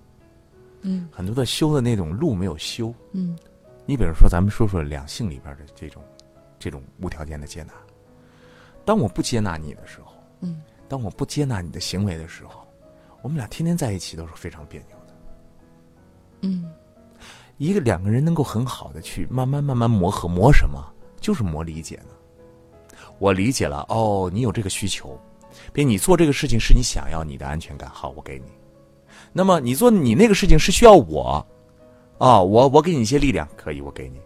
[0.82, 3.36] 嗯很多的修的那种路没有修，嗯
[3.86, 6.02] 你比如说，咱们说说两性里边的这种，
[6.58, 7.72] 这种无条件的接纳。
[8.84, 12.66] 当我不接纳你的时候，嗯，当我不接纳你的行为的时候，
[13.22, 15.14] 我们俩天天在一起都是非常别扭的。
[16.42, 16.70] 嗯
[17.58, 20.82] 一个两个人能够很好的去慢慢慢慢磨合，磨什么？
[21.20, 22.14] 就是磨理解呢。
[23.18, 25.20] 我理解了，哦，你有这个需求，
[25.72, 28.46] 别你做这个事情是你想要你的安全感，好，我给你。
[29.32, 31.46] 那么你做你那个事情是需要我，
[32.18, 34.20] 啊、我我给你一些力量，可以，我给你。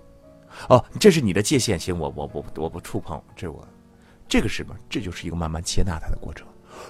[0.69, 3.67] 哦，这是你的界限，行，我我我我不触碰，这我，
[4.29, 4.75] 这个是什么？
[4.89, 6.47] 这就是一个慢慢接纳他的过程。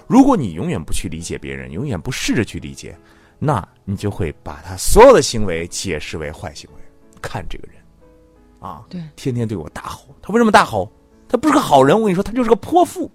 [0.07, 2.97] 如果你永远不去理解别人，永远不试着去理解，
[3.37, 6.81] 那你就会把他所有的行为解释为坏行为。
[7.21, 7.75] 看这个人，
[8.59, 10.91] 啊，对天天对我大吼，他为什么大吼？
[11.27, 13.11] 他不是个好人，我跟你说，他就是个泼妇。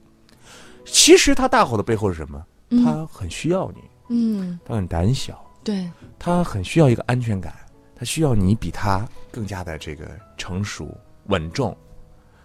[0.84, 2.44] 其实他大吼的背后是什么？
[2.70, 3.82] 嗯他很需要你，
[4.12, 5.88] 嗯，他很胆小，对，
[6.18, 7.54] 他很需要一个安全感，
[7.94, 10.04] 他需要你比他更加的这个
[10.36, 10.92] 成熟、
[11.26, 11.76] 稳重，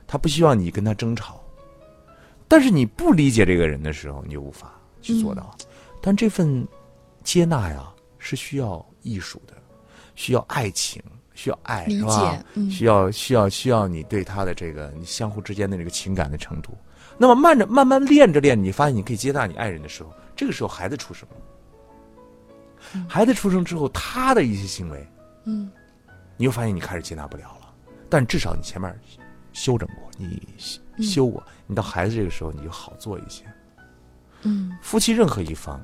[0.06, 1.44] 他不希望你跟他争吵，
[2.48, 5.58] 但是你不理解这个人的时候，你就无法去做到。
[6.02, 6.68] 但这份
[7.24, 9.54] 接纳呀，是需要艺术的，
[10.14, 11.02] 需要爱情，
[11.34, 12.44] 需要爱，理是吧？
[12.54, 12.70] 嗯。
[12.70, 16.78] 需要需要需要你对他的这个你相互之间的这个情感的程度。
[17.18, 21.36] 那么慢着慢慢练着练，你发现你可以接纳你爱人的时候，这个时候孩子出生了。
[23.08, 25.08] 孩子出生之后，他的一些行为，
[25.46, 25.72] 嗯，
[26.38, 27.74] 你又发现你开始接纳不了了。
[28.10, 28.98] 但至少你前面
[29.52, 33.44] 修整过，你修修过，你到孩子这个时候你就好做一些。
[34.44, 35.82] 嗯，夫妻任何一方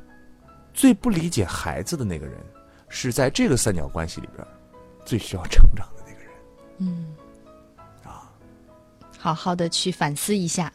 [0.74, 2.38] 最不理解孩子的那个人，
[2.90, 4.48] 是在这个三角关系里边
[5.04, 6.32] 最需要成长的那个人。
[6.78, 7.16] 嗯，
[8.04, 8.32] 啊
[9.18, 10.72] 好好的去反思一下。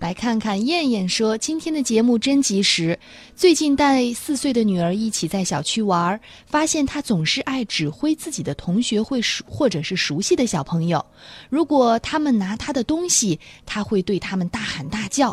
[0.00, 2.98] 来看看燕燕说，今天的节目真及时。
[3.36, 11.04] 最近带四岁的女儿一起在小区玩，发现她总是爱指挥自己的同学会熟或者是熟悉的小朋友。
[11.50, 15.30] 如果他们拿她的东西，她会对他们大喊大叫；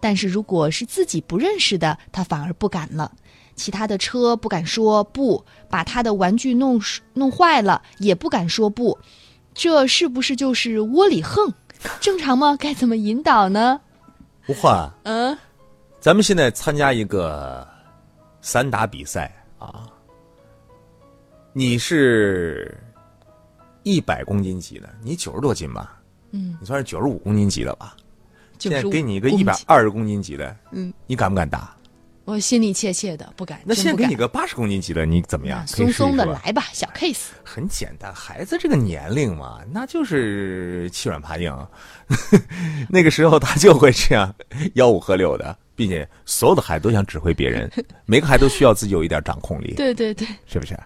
[0.00, 3.12] 但是如果是自己不认识的，她反而不敢了。
[3.54, 6.80] 其他的车不敢说不，把她的玩具弄
[7.12, 8.98] 弄坏了也不敢说不。
[9.52, 11.52] 这是不是就是窝里横？
[12.00, 12.56] 正常吗？
[12.58, 13.82] 该怎么引导呢？
[14.48, 15.36] 吴焕，嗯。
[15.98, 17.66] 咱们现在参加一个
[18.40, 19.88] 散打比赛啊，
[21.52, 22.78] 你是
[23.82, 26.00] 一百公斤级的，你九十多斤吧？
[26.30, 27.96] 嗯，你算是九十五公斤级的吧？
[28.58, 31.75] 现在给你一个一百二十公斤级的，嗯，你敢不敢打？
[32.26, 33.60] 我心里怯怯的，不敢。
[33.64, 35.64] 那现在给你个八十公斤级的，你怎么样？
[35.72, 37.28] 可以松松的来吧，小 case。
[37.44, 41.56] 很简单，孩子这个年龄嘛，那就是欺软怕硬，
[42.90, 44.34] 那个时候他就会这样
[44.74, 47.70] 吆五喝六的，并且所有的孩子都想指挥别人，
[48.06, 50.76] 每个孩子都需要自己有一点掌控力，对对对，是不是？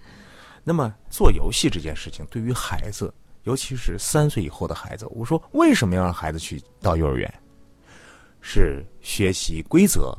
[0.62, 3.10] 那么做游戏这件事情，对于孩子，
[3.44, 7.32] 尤其是三岁以后的孩子，我说为什么要让孩子去到幼儿园？
[8.42, 10.16] 是学习规则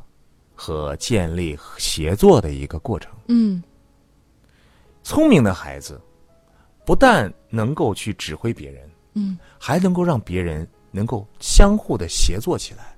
[0.62, 3.12] 和建立协作的一个过程。
[3.30, 3.64] 嗯
[5.01, 5.99] 聪明的孩子，
[6.86, 12.95] 不但能够去指挥别人，嗯还能够让别人能够相互的协作起来，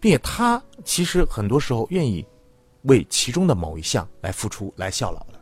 [0.00, 2.24] 并且他其实很多时候愿意
[2.84, 5.38] 为其中的某一项来付出、来效劳的。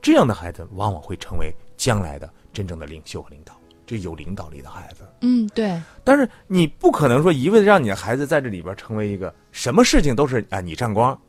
[0.00, 3.56] 这样的孩子往往会成为将来的真正的领袖和领导，
[3.92, 5.06] 这有领导力的孩子。
[5.20, 11.20] 嗯，对，但是你不可能说一味的让你的孩子在这里边成为一个什么事情都是啊你沾光，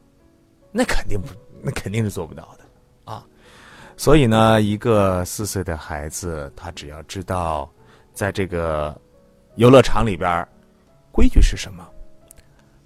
[0.72, 1.28] 那肯定不，
[1.62, 3.26] 那肯定是做不到的啊。
[3.98, 7.70] 所以呢，一个四岁的孩子，他只要知道，
[8.14, 8.98] 在这个
[9.56, 10.48] 游乐场里边，
[11.12, 11.86] 规矩是什么，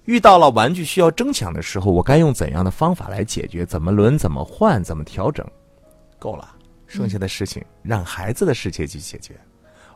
[0.06, 3.64] 遇到了玩具需要争抢的时候，我该用怎样的方法来解决？
[3.64, 4.18] 怎么轮？
[4.18, 4.82] 怎么换？
[4.82, 5.48] 怎么调整？
[6.18, 6.52] 够了，
[6.88, 9.34] 剩下的事情、让孩子的世界去解决。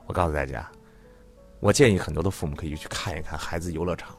[0.07, 0.68] 我告诉大家，
[1.61, 4.16] 我建议很多的父母可以去看一看孩子游乐场，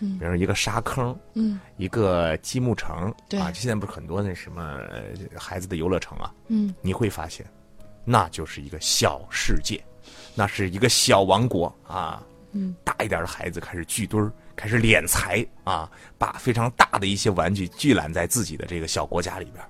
[0.00, 7.44] 嗯比如说一个沙坑，嗯一个积木城，对啊，现在不是很多那什么呃孩子的游乐城啊，嗯你会发现，
[8.04, 9.82] 那就是一个小世界，
[10.34, 12.22] 那是一个小王国啊。
[12.56, 19.60] 嗯，大一点的孩子开始聚堆儿，开始敛财啊，把非常大的一些玩具聚揽在自己的这个小国家里边。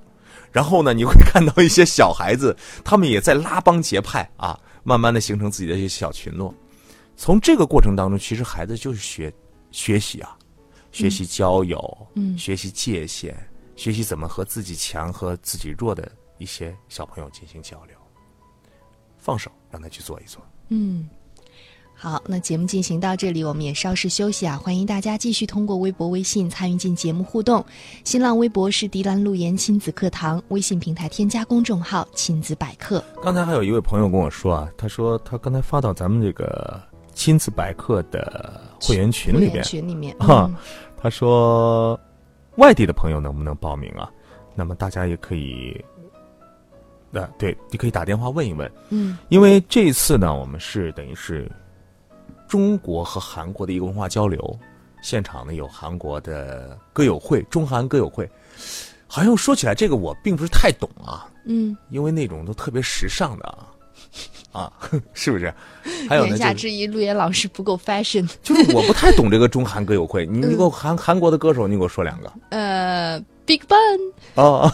[0.53, 2.55] 然后呢，你会看到一些小孩子，
[2.85, 6.55] 他们也在拉帮结派啊，慢慢的形成自己的一些小群落。
[7.17, 9.33] 从这个过程当中，其实孩子就是学
[9.71, 10.37] 学习啊，
[10.93, 13.35] 学习交友，嗯学习界限，
[13.75, 17.97] 学习怎么和自己强和自己弱的一些小朋友进行交流。
[19.17, 20.41] 放手，让他去做一做。
[20.69, 21.09] 嗯。
[21.97, 24.59] 好，那节目进行到这里，我们也稍事休息啊！
[24.59, 27.65] 欢迎大家继续通过微博、微信参与进节目互动。
[28.05, 36.79] 新浪微博是迪兰路言亲子课堂，微信平台添加公众号“亲子百科刚才还有一位朋友跟我说啊，他说他刚才发到咱们这个
[37.15, 40.57] 亲子百科的会员”群里会员边，群里面啊嗯
[41.01, 41.99] 他说
[42.57, 44.11] 外地的朋友能不能报名啊？
[44.55, 45.83] 那么大家也可以，
[47.13, 51.51] 呃，对，你可以打电话问一问，嗯因为这一次呢，我们是等于是
[52.55, 54.57] 中国和韩国的一个文化交流，
[55.03, 58.31] 现场呢有韩国的歌友会，中韩歌友会，
[59.09, 63.67] 好像说起来这个我并不是太懂啊，嗯，因为那种都特别时尚的啊，
[64.53, 64.73] 啊，
[65.15, 65.53] 是不是？
[66.09, 68.25] 还有呢，言下之意，陆岩老师不够 fashion。
[68.41, 74.71] 就是我不太懂这个中韩歌友会，你你给我韩韩国的歌手，你给我说两个呃，Big Bang，哦。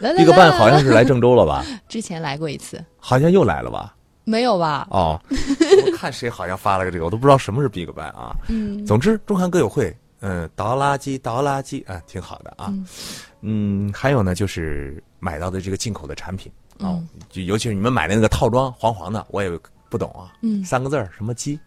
[0.00, 1.64] 来来 Big 来 Bang 好像是来郑州了吧？
[1.88, 3.96] 之前来过一次，好像又来了吧？
[4.24, 4.86] 没有吧？
[4.90, 8.34] 哦，我看谁好像发了个这个，我都不知道什么是 Big Bang 啊。
[8.48, 12.72] 嗯总之，中韩歌友会，嗯，倒垃圾，倒垃圾啊，挺好的啊。
[13.42, 16.50] 嗯，还有呢，就是买到的这个进口的产品
[16.80, 19.50] 嗯哦，就尤其是你们买的那个套装黄黄的，我也
[19.88, 20.32] 不懂啊。
[20.40, 21.58] 嗯三个字儿什么鸡？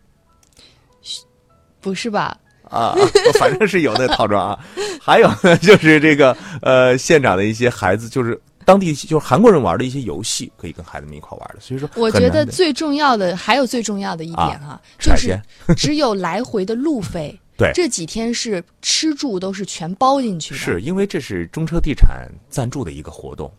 [1.80, 2.36] 不是吧？
[2.64, 2.94] 啊，
[3.40, 4.60] 反正是有那个套装啊。
[5.00, 8.38] 还有呢，就是这个呃，现场的一些孩子，就是
[8.68, 11.62] 当地就是韩国人玩的一些游戏，可以跟孩子们一块玩的。
[11.62, 15.40] 所以说，我觉得最重要的还有最重要的一点哈、啊就是
[15.78, 17.40] 只有来回的路费。
[17.56, 20.60] 对这几天是吃住都是全包进去的。
[20.60, 23.50] 是因为这是中车地产赞助的一个活动。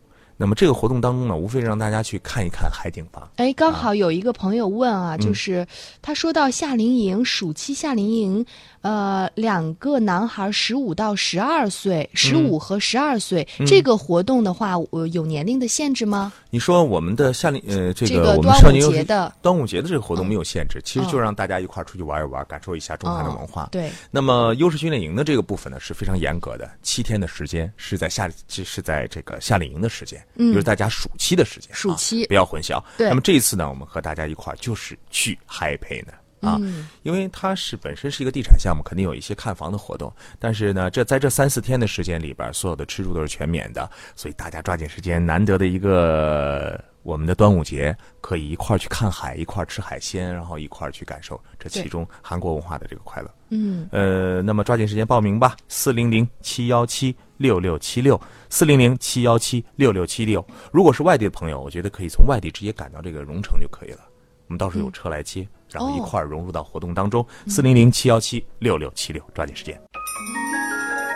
[0.41, 3.29] 那么这个活动当中呢，无非让大家去看一看海景房。
[3.37, 5.67] 哎，刚好有一个朋友问啊，嗯就是
[6.01, 8.47] 他说到夏令营暑期夏令营，
[8.81, 16.33] 呃，两个男孩十五到十二岁，十五和十二岁、嗯这个活动的话，呃，有年龄的限制吗？
[16.51, 23.65] 你说我们的夏令呃，这这个我们少年游戏节的端午节的这个活动没有限制，其实嗯就让大家一块儿出去玩一玩，感受一下中韩的文化。
[23.65, 32.83] 哦对，那么优势训练营的这个部分呢是非常严格的，七天的时间是在夏是是在这个夏令营的时间，嗯就是大家暑期的时间，暑期啊不要混淆。
[32.97, 36.13] 对那么这一次呢，我们和大家一块儿就是去嗨培呢。
[36.41, 40.13] 啊，嗯因为它是本身是一个地产项目，肯定有一些看房的活动。
[40.39, 53.35] 但是呢，这在这三四天的时间里边，所有的吃住都是全免的，所以大家抓紧时间，难得的一个我们的端午节，可以一块儿去看海，一块儿吃海鲜，然后一块儿去感受这其中韩国文化的这个快乐。
[53.51, 58.21] 嗯，呃，那么抓紧时间报名吧，四零零七幺七六六七六，
[58.51, 60.47] 四零零七幺七六六七六。
[60.71, 64.01] 如果是外地的朋友，我觉得可以从外地直接赶到这个荣城就可以了。
[64.47, 67.27] 我们到时候有车来接，然后一块儿融入到活动当中。
[67.47, 69.79] 四零零七幺七六六七六，抓紧时间。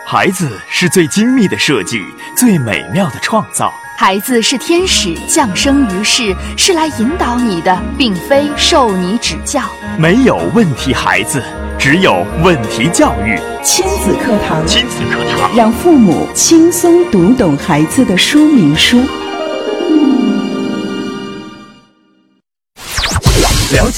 [0.05, 2.03] 孩子是最精密的设计，
[2.35, 3.71] 最美妙的创造。
[3.97, 9.61] 孩子是天使降生于世，是来引导你的，并非受你指教。
[9.97, 11.41] 没有问题孩子，
[11.79, 13.39] 只有问题教育。
[13.63, 19.01] 亲子课堂，亲子课堂，让父母轻松读懂孩子的说明书。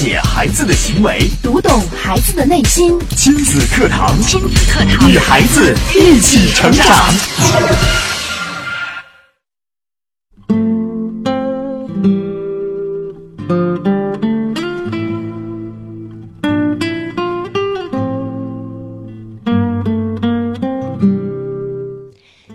[0.06, 6.86] 解孩子的行为，读懂孩子的内心，亲子课堂，亲子课堂与孩子一起成长。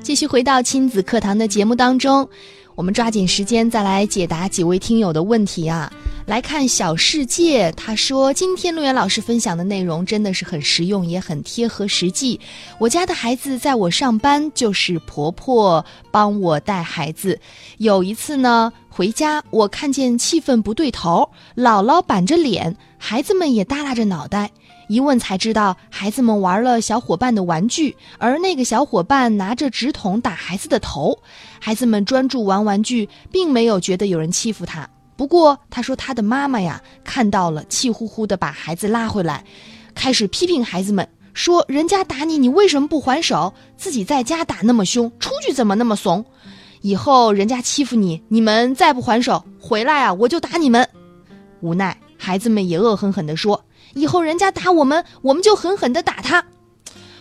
[0.01, 2.29] 继续回到亲子课堂的节目当中，
[2.77, 5.93] 我们抓紧时间再来解答几位听友的问题啊。
[6.31, 12.39] 来看小世界，他说今天陆源老师分享的内容真的是很实用，也很贴合实际。
[12.79, 17.37] 我家的孩子在我上班，就是婆婆帮我带孩子。
[17.79, 24.53] 有一次呢，回家我看见气氛不对头，姥姥板着脸，孩子们也耷拉着脑袋。
[24.87, 31.19] 一问才知道，孩子们玩了小伙伴的玩具，而那个小伙伴拿着纸筒打孩子的头。
[31.59, 34.89] 孩子们专注玩玩具，并没有觉得有人欺负他。
[35.21, 39.45] 不过他说他的妈妈呀看到了，气呼呼的把孩子拉回来，
[39.95, 43.53] 开始批评孩子们，说人家打你，你为什么不还手？
[43.77, 46.25] 自己在家打那么凶，出去怎么那么怂？
[46.81, 50.89] 以后人家欺负你，你们再不还手，回来啊我就打你们。
[51.61, 53.63] 无奈孩子们也恶狠狠地说。
[53.93, 56.43] 以后人家打我们，我们就狠狠的打他。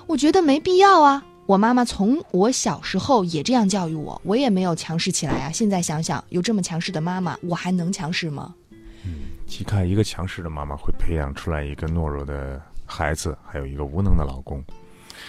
[0.08, 1.22] 我觉得没必要啊。
[1.50, 5.52] 我妈妈从我小时候也这样教育我，我也没有强势起来啊。
[5.52, 8.54] 现在想想，有这么强势的妈妈，我还能强势吗？
[9.04, 9.16] 嗯
[9.47, 14.64] 你看，一个强势的妈妈会培养出来一个懦弱的孩子，还有一个无能的老公。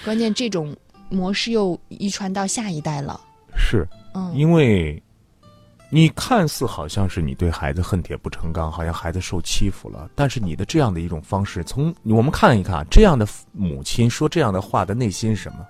[0.04, 0.76] 关键这种
[1.08, 3.18] 模式又遗传到下一代了。
[3.56, 5.02] 是，嗯，因为
[5.88, 15.66] 你看似好像是你对孩子恨铁不成钢，好像孩子受欺负了，但是你的这样的一种方式，从我们看一看，这样的母亲说这样的话的内心是什么？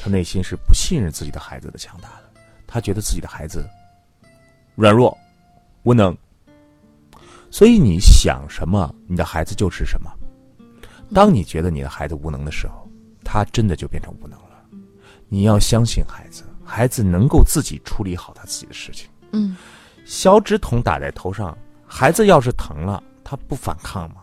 [0.00, 3.68] 他内心是不信任自己的孩子的强大的，他觉得自己的孩子
[4.74, 5.16] 软弱、
[5.82, 6.16] 无能，
[7.50, 10.10] 所以你想什么，你的孩子就是什么。
[11.12, 12.88] 当你觉得你的孩子无能的时候，
[13.22, 14.64] 他真的就变成无能了。
[15.28, 19.08] 你要相信孩子，孩子能够自己处理好他自己的事情。
[19.32, 19.56] 嗯，
[20.04, 24.22] 小纸筒打在头上，孩子要是疼了，他不反抗吗？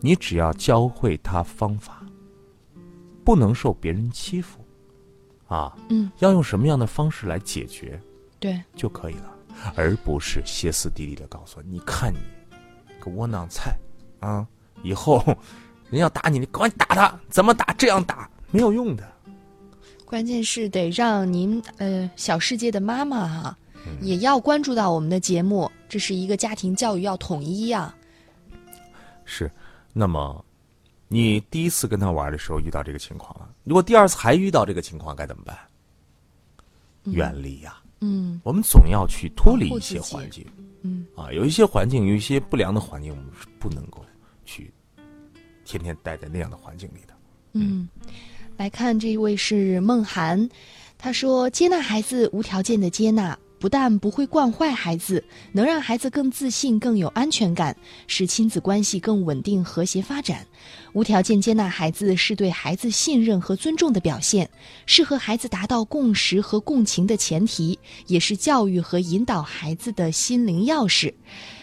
[0.00, 2.04] 你只要教会他方法，
[3.24, 4.61] 不能受别人欺负，
[5.52, 8.00] 啊，嗯，要用什么样的方式来解决
[8.40, 9.34] 对，就可以了，
[9.76, 12.18] 而不是歇斯底里的告诉我，你看你
[12.98, 13.76] 个窝囊菜
[14.20, 14.46] 啊，
[14.82, 15.22] 以后
[15.90, 17.70] 人要打你，你赶紧打他，怎么打？
[17.74, 19.06] 这样打没有用的。
[20.06, 23.58] 关键是得让您呃小世界的妈妈哈、
[24.00, 27.94] 也要关注到我们的节目，这是一个家庭教育要统一呀、
[29.26, 29.50] 是，
[29.92, 30.42] 那么
[31.12, 35.54] 你第一次跟他玩的时候遇到这个情况了，如果第二次还遇到这个情况该怎么办？
[37.04, 38.40] 远离呀、嗯。
[38.42, 40.46] 我们总要去脱离一些环境。
[40.80, 41.06] 嗯。
[41.14, 44.02] 啊，有一些环境，有一些不良的环境，我们是不能够
[44.46, 44.72] 去
[45.66, 47.14] 天天待在那样的环境里的。
[47.52, 47.86] 嗯，
[48.56, 50.48] 来看这一位是梦涵，
[50.96, 53.38] 他说接纳孩子，无条件的接纳。
[53.62, 57.76] 不但不会惯坏孩子，能让孩子更自信、更有安全感，
[58.08, 60.44] 使亲子关系更稳定、和谐发展。
[60.94, 64.50] 无条件接纳孩子是对孩子信任和尊重的表现，
[64.84, 71.14] 是和孩子达到共识和共情的前提，也是教育和引导孩子的心灵钥匙。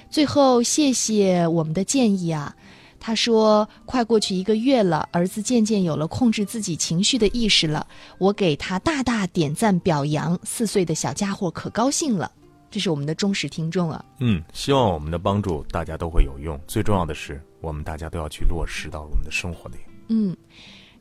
[0.10, 2.56] 最后，谢谢我们的建议啊。
[3.00, 7.88] 他说：“快过去一个月了，儿子渐渐有了控制自己情绪的意识了。
[8.18, 12.32] 我给他大大点赞表扬，四岁的小家伙可高兴了。
[12.70, 14.04] 这是我们的忠实听众啊。
[14.20, 16.60] 嗯，希望我们的帮助大家都会有用。
[16.68, 19.78] 最重要的是，我们大家都要去落实到我们的生活里。
[20.10, 20.36] 嗯，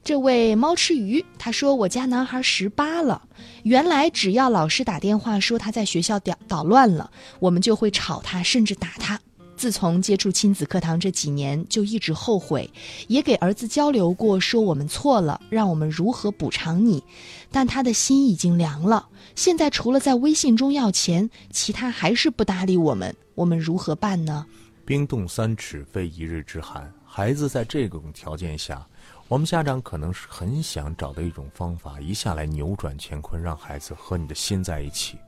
[0.03, 3.21] 这位猫吃鱼他说：我家男孩十八了，
[3.65, 9.21] 原来只要老师打电话说他在学校捣捣乱了，我们就会吵他，甚至打他。”
[9.59, 12.71] 自从接触亲子课堂这几年，就一直后悔，
[13.09, 17.03] 也给儿子交流过，说我们错了，让我们如何补偿你。
[17.51, 19.09] 但他的心已经凉了。
[19.35, 23.15] 现在除了在微信中要钱，其他还是不搭理我们。
[23.35, 24.47] 我们如何办呢？
[24.85, 26.91] 冰冻三尺，非一日之寒。
[27.05, 28.87] 孩子在这种条件下，
[29.27, 35.19] 我们家长可能是很想找到一种方法，一下来扭转乾坤，让孩子和你的心在一起。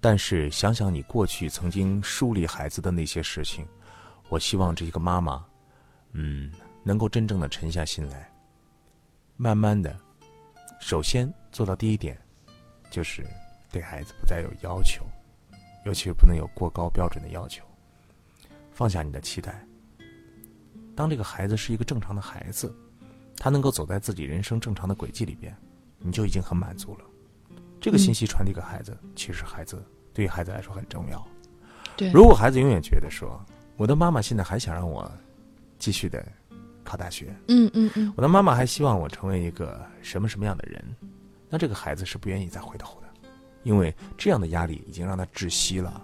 [0.00, 3.66] 但是想想你过去曾经梳理孩子的那些事情，
[4.30, 5.44] 我希望这一个妈妈，
[6.12, 6.50] 嗯，
[6.82, 8.32] 能够真正的沉下心来，
[9.36, 9.94] 慢慢的，
[10.80, 12.18] 首先做到第一点，
[12.90, 13.26] 就是
[13.70, 15.04] 对孩子不再有要求，
[15.84, 17.62] 尤其是不能有过高标准的要求，
[18.72, 19.62] 放下你的期待。
[20.96, 22.74] 当这个孩子是一个正常的孩子，
[23.36, 25.54] 他能够走在自己人生正常的轨迹里边，
[25.98, 27.04] 你就已经很满足了。
[27.80, 31.26] 这个信息传递给孩子，其实孩子对于孩子来说很重要。
[31.96, 33.40] 对，如果孩子永远觉得说，
[33.76, 35.10] 我的妈妈现在还想让我
[35.78, 36.24] 继续的
[36.84, 40.84] 考大学，嗯嗯嗯，我的妈妈还希望我成为一个什么什么样的人，
[41.48, 43.08] 那这个孩子是不愿意再回头的，
[43.62, 46.02] 因为这样的压力已经让他窒息了。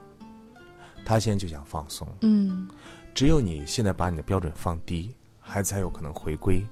[1.05, 2.69] 他现在就想放松，嗯，
[3.15, 6.67] 只有你现在把你的标准放低，孩子才有可能回归。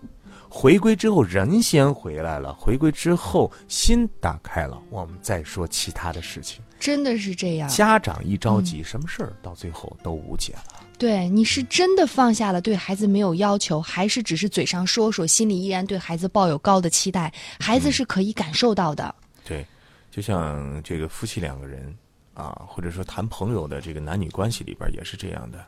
[0.56, 2.54] 回归之后，人先回来了。
[2.54, 6.62] 回归之后，心打开了，我们再说其他的事情。
[6.78, 7.68] 真的是这样。
[7.68, 10.80] 家长一着急，什么事儿到最后都无解了。
[10.96, 17.34] 对，你是真的放下了对孩子没有要求，还是只是嘴上说说，心里依然对孩子抱有高的期待？
[17.58, 19.12] 孩子是可以感受到的。
[19.44, 19.66] 对，
[20.08, 21.92] 就像这个夫妻两个人
[22.32, 25.58] 啊，或者说谈朋友的这个男女关系里边也是这样的。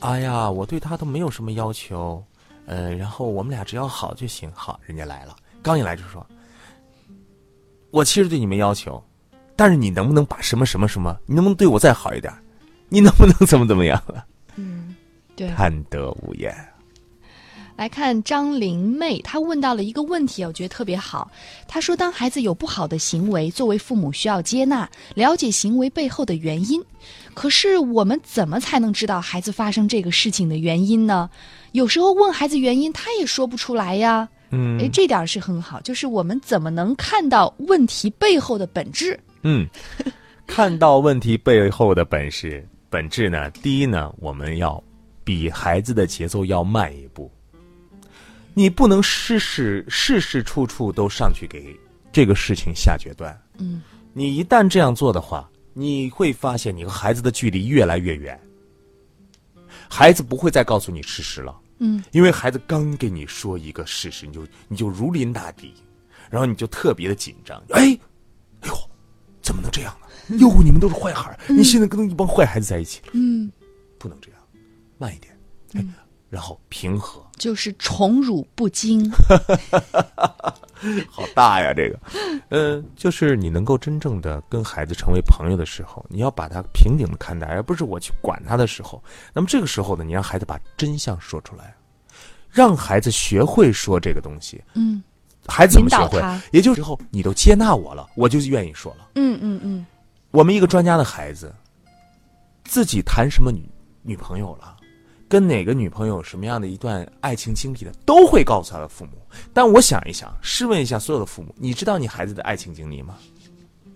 [0.00, 2.24] 哎呀，我对他都没有什么要求。
[2.66, 4.50] 呃，然后我们俩只要好就行。
[4.52, 6.26] 好，人家来了，刚一来就说
[7.90, 9.02] ：“我其实对你没要求，
[9.54, 12.32] 但是你能不能把什么什么什么，你能不能对我再好一点？
[12.88, 14.02] 你能不能怎么怎么样？”
[14.56, 14.94] 嗯，
[15.36, 16.54] 对，贪得无厌。
[17.76, 21.30] 来看张玲妹，她问到了一个问题，我觉得特别好。
[21.68, 26.82] 她说：“当孩子有不好的行为，作为父母需要接纳，了解行为背后的原因。
[27.34, 31.28] 可是我们怎么才能知道孩子发生这个事情的原因呢？”
[31.76, 34.26] 有时候问孩子原因，他也说不出来呀。
[34.48, 35.78] 嗯，哎，这点是很好。
[35.82, 39.20] 就是我们怎么能看到问题背后的本质？
[39.42, 39.68] 嗯，
[40.48, 43.50] 看到问题背后的本事本质呢？
[43.50, 44.82] 第一呢，我们要
[45.22, 47.30] 比孩子的节奏要慢一步。
[48.54, 51.78] 你不能事事事事处处都上去给
[52.10, 53.38] 这个事情下决断。
[53.58, 53.82] 嗯，
[54.14, 58.40] 你一旦这样做的话，你会发现你和孩子的距离越来越远。
[59.90, 61.54] 孩子不会再告诉你事实了。
[61.78, 65.74] 嗯，因为孩子刚给你说一个事实，你就你就如临大敌，
[66.30, 67.62] 然后你就特别的紧张。
[67.70, 67.98] 哎，
[68.60, 68.74] 哎呦，
[69.42, 69.96] 怎么能这样
[70.28, 70.36] 呢？
[70.38, 73.08] 哟，你们都是坏孩儿，你现在跟一帮坏孩子在一起了。
[73.12, 73.52] 嗯，
[73.98, 74.40] 不能这样，
[74.98, 75.38] 慢一点，
[75.74, 75.84] 哎，
[76.30, 77.24] 然后平和。
[77.36, 79.10] 就是宠辱不惊。
[81.10, 81.98] 好大呀，这个，
[82.50, 89.02] 嗯，就是你能够真正的跟孩子成为朋友的时候，你要把他平等的看待，而不是我去管他的时候。
[89.32, 91.74] 那么这个时候呢，你让孩子把真相说出来，
[92.50, 94.62] 让孩子学会说这个东西。
[94.74, 95.02] 嗯，
[95.46, 96.20] 孩子怎么学会？
[96.52, 99.08] 也就是后你都接纳我了，我就愿意说了。
[99.14, 99.86] 嗯嗯嗯。
[100.30, 101.54] 我们一个专家的孩子，
[102.64, 103.66] 自己谈什么女
[104.02, 104.75] 女朋友了？
[105.28, 109.12] 跟哪个女朋友什么样的一段爱情经历的，都会告诉他的父母。
[109.52, 113.16] 但我想一想，试问一下所有的父母，你知道你孩子的爱情经历吗？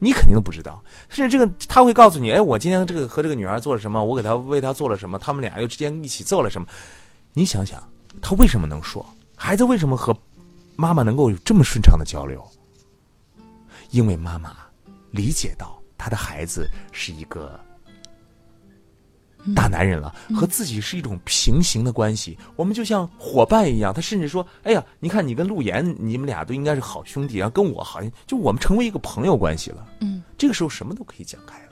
[0.00, 0.82] 你肯定都不知道。
[1.08, 6.66] 甚至这个他会告诉你，哎，我今天这个和这个女孩做了什么，我给他为他做了什么，他们俩又之间一起做了什么。
[7.32, 7.80] 你想想，
[8.20, 9.04] 他为什么能说？
[9.36, 10.16] 孩子为什么和
[10.74, 12.44] 妈妈能够有这么顺畅的交流？
[13.90, 14.56] 因为妈妈
[15.10, 17.58] 理解到他的孩子是一个。
[19.54, 23.92] 大男人了，和自己是一种平行的关系，我们就像伙伴一样。
[23.92, 31.69] 他甚至说：“哎呀，你看你跟陆岩，你们俩都应该是好兄弟，啊跟我好像就我们成为一个朋友关系了。”嗯，这个时候什么都可以讲开了。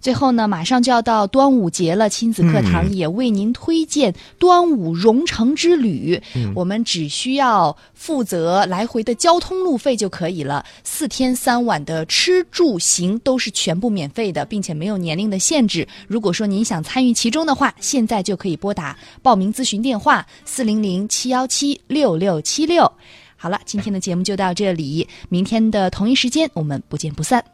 [0.00, 6.20] 最后呢，马上就要到端午节了，亲子课堂也为您推荐端午蓉城之旅。
[6.54, 15.86] 我们只需要负责来回的交通路费就可以了，四天三晚的吃住行都是全部免费的，并且没有年龄的限制。
[16.06, 22.90] 如果说您想参与其中的话，现在就可以拨打报名咨询电话四零零七幺七六六七六。
[23.36, 27.44] 好了，今天的节目就到这里，明天的同一时间我们不见不散。